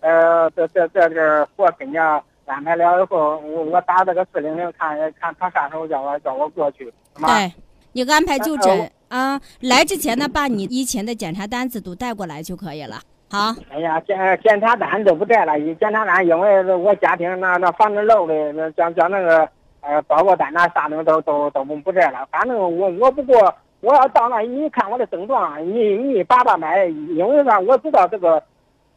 [0.01, 6.93] 呃，在在在这货给人家安排了以后，我我打这个四零零，看看他啥时候叫我叫我过去。
[7.15, 7.53] 对，
[7.93, 8.91] 你安排就诊。
[9.07, 12.99] 啊，来之前呢，把你以前的检查单子都带过来就可以了。
[13.31, 13.55] 好。
[13.71, 19.47] 哎呀，检检查单都不带了，检查单因为我家庭那那房子漏的，那将将那个
[19.79, 22.27] 呃报告单那啥的都都都不不带了。
[22.29, 27.57] 反正我我不过我要到那，你看我的症状，你你把把脉，因为啥？
[27.61, 28.43] 我知道这个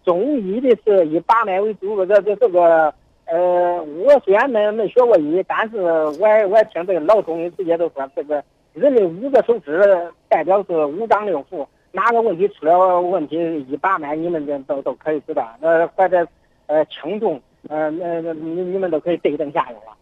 [0.05, 2.93] 中医的是以把脉为主，这这这个
[3.26, 5.80] 呃，我虽然没没学过医，但是
[6.20, 8.43] 我也我也听这个老中医直接都说这个。
[8.74, 9.80] 人的五个手指
[10.28, 11.64] 代表是五脏六腑，
[11.95, 13.36] 哪个问题出了问题，
[13.68, 15.49] 一把脉你们这都都可以知道。
[15.61, 16.26] 呃，或者
[16.66, 19.97] 呃轻重，呃那那你你们都可以对症下药了。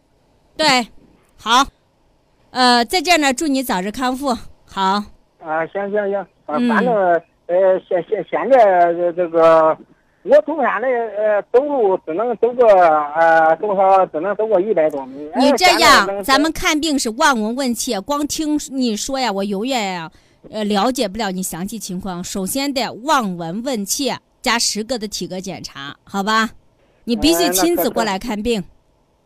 [0.57, 0.65] 对，
[1.37, 1.65] 好，
[2.49, 4.35] 呃，在这呢，祝你早日康复。
[4.65, 5.03] 好。
[5.39, 6.93] 啊，行行行，反正
[7.45, 9.77] 呃现现现在这个。
[10.25, 15.29] 我中山的呃走路只能走个呃多少只能走个一百多米。
[15.35, 20.09] 你这样，咱们看病是望闻问切，光听你说呀，我永远呀
[20.49, 22.23] 呃了解不了你详细情况。
[22.23, 26.51] 首先得望闻问切加十个的体格检查，好吧？
[27.05, 28.63] 你必须亲自过来看病。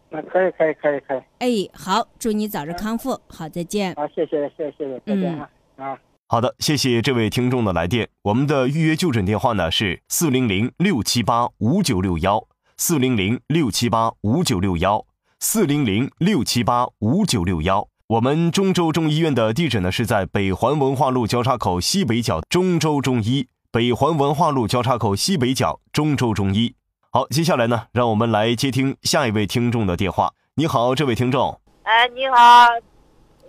[0.10, 1.22] 那可以可以可以可以。
[1.40, 3.20] 哎，好，祝你早日康复。
[3.28, 3.94] 好，再见。
[3.96, 6.00] 好，谢谢谢谢谢谢，再见啊啊。
[6.28, 8.10] 好的，谢谢这位听众的来电。
[8.22, 12.48] 我们的预约就诊电话呢是四零零六七八五九六幺，
[12.78, 15.06] 四零零六七八五九六幺，
[15.40, 17.88] 四零零六七八五九六幺。
[18.10, 26.74] 我们中州中医院的地址呢是在北环文化路交叉口西北角中州中医，北环文化路交叉口西北角中州中医。
[27.12, 30.32] 好，接下来呢，让我们来接听下一位听众的电话。
[30.56, 31.60] 你好，这位听众。
[31.84, 32.70] 哎，你好。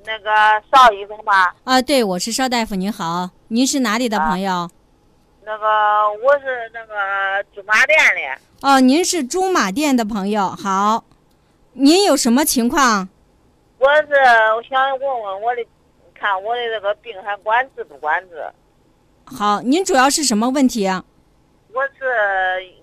[0.05, 0.31] 那个
[0.73, 1.53] 邵医生吗？
[1.63, 4.69] 啊，对，我是邵大夫，您好，您是哪里的朋友？
[5.47, 5.67] 那个
[6.27, 8.69] 我是那个驻马店的。
[8.69, 11.05] 哦，您是驻马店的朋友，好，
[11.75, 13.09] 您有什么情况？
[13.79, 14.09] 我是
[14.57, 15.64] 我想问问我的，
[16.14, 18.45] 看我的这个病还管治不管治？
[19.24, 21.05] 好，您主要是什么问题啊？
[21.72, 22.05] 我是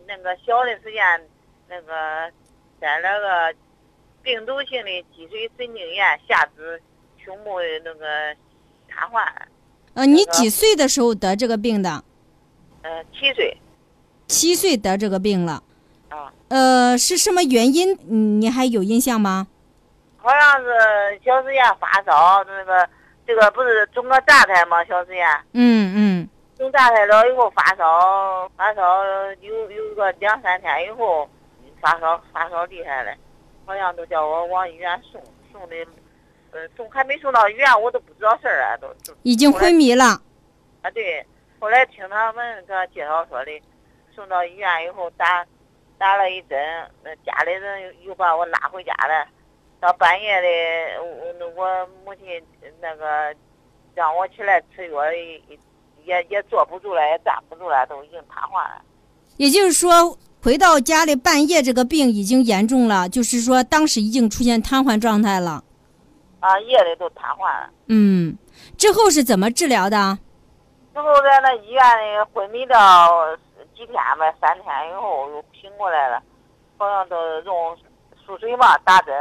[0.08, 1.30] 那个小的时间，
[1.68, 2.32] 那个
[2.80, 3.54] 在那个
[4.22, 6.82] 病毒性的脊髓神经炎下肢。
[7.26, 8.06] 胸部的那个
[8.88, 9.26] 瘫痪。
[9.96, 12.04] 呃，你几岁的时候得这个病的？
[12.84, 13.58] 呃，七岁。
[14.28, 15.64] 七岁得这个病了。
[16.10, 16.32] 啊。
[16.50, 17.98] 呃，是什么原因？
[18.39, 19.48] 你还有印象吗？
[20.26, 22.90] 好像是小时炎发烧，那个
[23.28, 24.84] 这个不是肿个炸胎吗？
[24.86, 25.28] 小时炎。
[25.54, 26.30] 嗯嗯。
[26.58, 29.04] 肿炸胎了以后发烧，发烧
[29.42, 31.30] 有有个两三天以后
[31.80, 33.14] 发烧发烧厉害了，
[33.68, 35.22] 好像都叫我往医院送。
[35.52, 35.76] 送的，
[36.52, 40.06] 呃，送还没送到医院，我都不知道事儿啊，都都已经昏迷了。
[40.82, 41.24] 啊，对，
[41.60, 43.62] 后来听他们给他介绍说的，
[44.16, 45.46] 送到医院以后打
[46.00, 46.58] 打了一针，
[47.04, 49.28] 那家里人又又把我拉回家了。
[49.80, 50.48] 到半夜的，
[51.04, 52.24] 我我母亲
[52.82, 53.36] 那个
[53.94, 55.12] 让我起来吃药，
[56.04, 58.82] 也也坐不住了，也站不住了，都已经瘫痪了。
[59.38, 65.64] 也就是说，回到家里半夜，这个病已经严重了，就是说当时已经出现瘫痪状态了。
[66.40, 67.70] 啊，夜里都瘫痪了。
[67.88, 68.38] 嗯，
[68.78, 70.18] 之后是怎么治疗的？
[70.94, 73.36] 之后在那医院里昏迷到
[73.76, 76.22] 几天吧，三天以后又醒过来了，
[76.78, 77.78] 好像都用
[78.26, 79.14] 输水嘛，打针。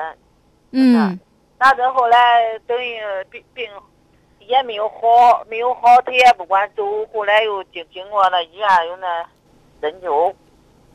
[0.75, 1.19] 嗯。
[1.57, 2.99] 打针后来等于
[3.31, 3.71] 病病
[4.41, 6.83] 也没有好，没有好，他也不管走。
[7.13, 9.25] 后来又经经过那医院有那
[9.81, 10.35] 针灸，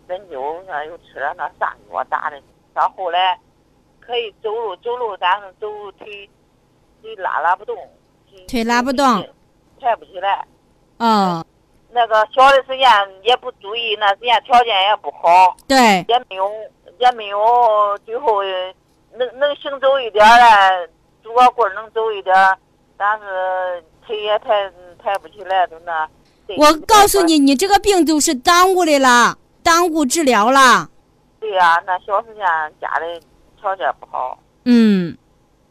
[0.07, 2.39] 针灸那又吃了那啥药打的，
[2.73, 3.39] 到后来
[3.99, 6.29] 可以走路，走路但是走路腿
[7.01, 7.75] 腿拉拉不动，
[8.47, 9.05] 腿拉不动，
[9.79, 10.45] 抬不起来。
[10.97, 11.43] 嗯。
[11.91, 12.87] 那个小的时间
[13.23, 15.55] 也不注意，那时间条件也不好。
[15.67, 16.05] 对。
[16.07, 16.51] 也没有，
[16.99, 18.43] 也没有，最后。
[19.17, 20.87] 能能行走一点了，
[21.23, 22.35] 拄个棍能走一点，
[22.97, 24.71] 但是腿也抬
[25.03, 26.07] 抬不起来，都那。
[26.57, 30.89] 我告诉你，你这个病就是耽误的了，耽误治疗了。
[31.39, 32.43] 对呀，那小时间
[32.81, 33.21] 家里
[33.59, 34.37] 条件不好。
[34.65, 35.15] 嗯。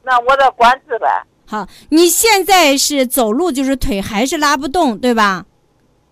[0.03, 1.23] 那我得管治呗。
[1.47, 5.45] 好，你现在是走路就是腿还是拉不动，对吧？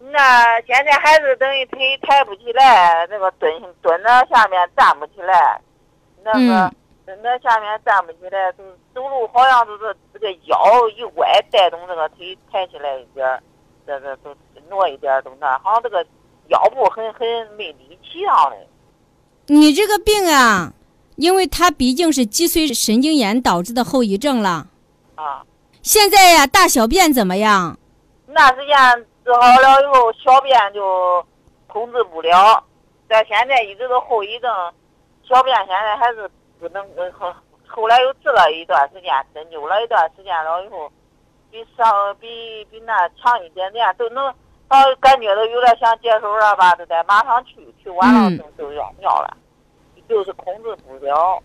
[0.00, 3.52] 那现在还是等于腿抬不起来，那个蹲
[3.82, 5.60] 蹲到下面站不起来，
[6.24, 6.38] 那个。
[6.38, 6.76] 真
[7.22, 13.40] 的下面站不起来，走走路好像就是这个腰一歪，带动这个腿抬起来一点儿，
[13.86, 14.34] 这个都
[14.68, 16.04] 挪一点儿，都那好像这个
[16.48, 17.24] 腰部很很
[17.56, 18.56] 没力气样的。
[19.46, 20.72] 你这个病啊，
[21.14, 24.66] 因为它毕竟是脊髓神经炎导致的后遗症了。
[25.14, 25.44] 啊。
[25.82, 27.78] 现在呀，大小便怎么样？
[28.26, 31.24] 那时间治好了以后，小便就
[31.68, 32.64] 控制不了，
[33.06, 34.50] 但现在一直都后遗症，
[35.22, 36.28] 小便现在还是。
[36.58, 37.32] 不能后
[37.66, 40.90] 后来又治了一段时间，针灸了一段时间了以后，
[41.50, 44.32] 比上比比那强一点点，都能
[44.68, 49.36] 到感觉都有点想接受了吧，都得马上去，去完了就就要尿了，
[50.08, 51.42] 就是控制不了。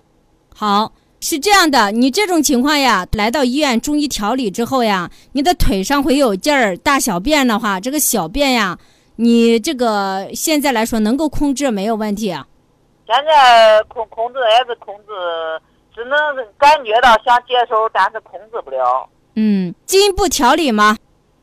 [0.53, 8.77] 好，是这样的，你这种情况呀，来到医院中医调理之后呀，你的腿上会有劲儿，大小便的话，这个小便呀，
[9.15, 12.35] 你这个现在来说能够控制没有问题。
[13.13, 15.11] 现在控控制也是控制，
[15.93, 16.17] 只能
[16.57, 19.09] 感觉到想接受，但是控制不了。
[19.35, 20.95] 嗯，进一步调理吗？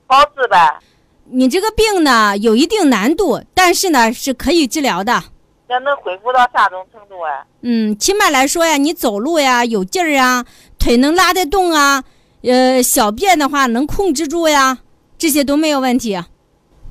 [0.06, 0.78] 好治呗。
[1.24, 5.22] 你这个病呢，有一定难度，但是呢是可以治疗的。
[5.68, 7.44] 那能恢复到啥种程度啊？
[7.60, 10.46] 嗯，起码来说呀，你走路呀有劲儿啊，
[10.78, 12.02] 腿能拉得动啊，
[12.44, 14.78] 呃，小便的话能控制住呀，
[15.18, 16.16] 这些都没有问题。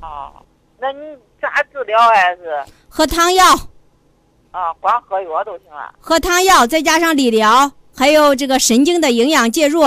[0.00, 0.30] 哦，
[0.78, 1.00] 那你
[1.42, 2.64] 咋治疗还是？
[2.88, 3.44] 喝汤药。
[4.58, 5.94] 啊，光喝药都行了。
[6.00, 9.84] 喝汤药，再加上理疗，还有这个神经的营养介入。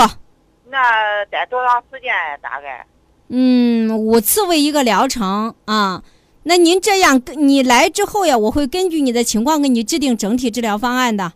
[0.70, 2.38] 那得多长时间呀？
[2.40, 2.86] 大概？
[3.28, 6.02] 嗯，五次为一个疗程啊。
[6.44, 11.34] 那您这样，你来之后呀，我会根据你的情况给你制定整体治疗方案的。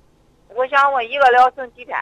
[0.54, 1.94] 我想问，一个疗程几天？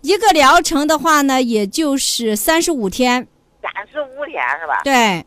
[0.00, 3.28] 一个疗程的话呢，也就是三十五天。
[3.62, 4.80] 三十五天是吧？
[4.82, 5.24] 对。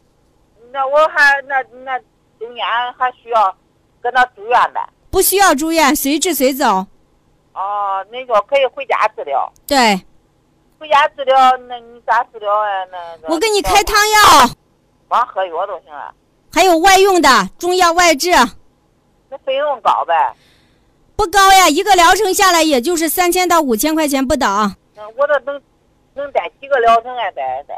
[0.74, 1.55] 那我还那
[1.86, 1.97] 那
[2.38, 2.66] 中间
[2.97, 3.55] 还需要
[4.01, 4.86] 搁那住院呗？
[5.14, 6.66] 不需要住院，随治随走。
[7.53, 9.53] 哦，那个可以回家治疗。
[9.68, 10.01] 对，
[10.80, 11.38] 回家治疗，
[11.70, 12.68] 那你咋治疗啊？
[13.22, 14.49] 那我给你开汤药，
[15.07, 16.11] 光喝药都行了。
[16.51, 18.32] 还有外用的中药外治。
[19.30, 20.34] 那费用高呗？
[21.16, 24.76] 不高呀，一个疗程下来也就是三千到五千块钱不等。
[24.95, 25.61] 那我这能
[26.16, 27.30] 能待几个疗程啊？
[27.36, 27.76] 带带。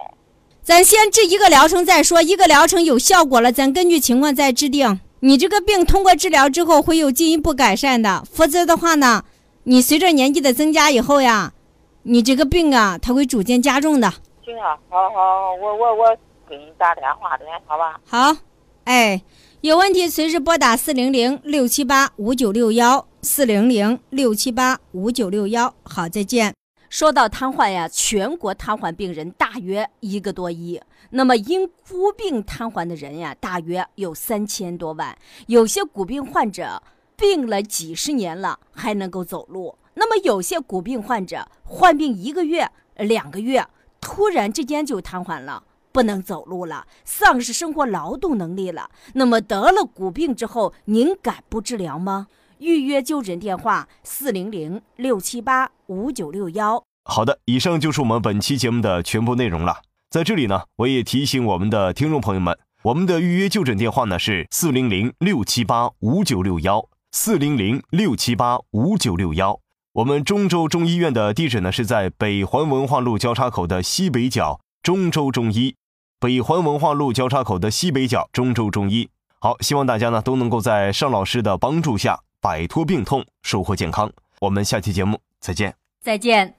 [0.63, 5.01] 咱先治一个疗程再说，一个疗程有效果了，咱根据情况再制定。
[5.25, 9.25] 你这个病通过治疗之后会有进一步改善的，否则的话呢，
[9.63, 11.51] 你随着年纪的增加以后呀，
[12.03, 14.07] 你这个病啊，它会逐渐加重的。
[14.43, 16.17] 行啊，好好，我我我
[16.47, 17.99] 给你打电话的，好吧？
[18.05, 18.39] 好，
[18.83, 19.19] 哎，
[19.61, 25.73] 有问题随时拨打四零零六七八五九六幺四零零六七八五九六幺。
[25.81, 26.53] 好，再见。
[26.87, 30.79] 说到瘫痪呀，全国瘫痪病人大约一个多亿。
[31.17, 35.17] 那么因骨病瘫痪的人呀，大约有三千多万。
[35.47, 36.83] 有些骨病患者
[37.15, 43.65] 病了几十年了还能够走路，那么有些骨病患者患病一个月、两个月，
[44.01, 45.63] 突然之间就瘫痪了，
[45.93, 48.89] 不能走路了，丧失生活劳动能力了。
[49.13, 52.27] 那么得了骨病之后，您敢不治疗吗？
[52.57, 56.83] 预约就诊电话：四零零六七八五九六幺。
[57.05, 59.77] 好的，以上就是我们本期节目的全部内容了。
[60.09, 69.59] 在这里呢，我也提醒我们的听众朋友们，我们的预约就诊电话呢是四零零六七八五九六幺，四零零六七八五九六幺。
[69.93, 75.75] 我们中州中医院的地址呢是在北环文化路交叉口的西北角，中州中医。
[76.19, 79.09] 北环文化路交叉口的西北角，中州中医。
[79.39, 84.11] 好，希望大家呢都能够在尚老师的帮助下摆脱病痛，收获健康。
[84.39, 85.75] 我们下期节目再见。
[86.01, 86.53] 再见。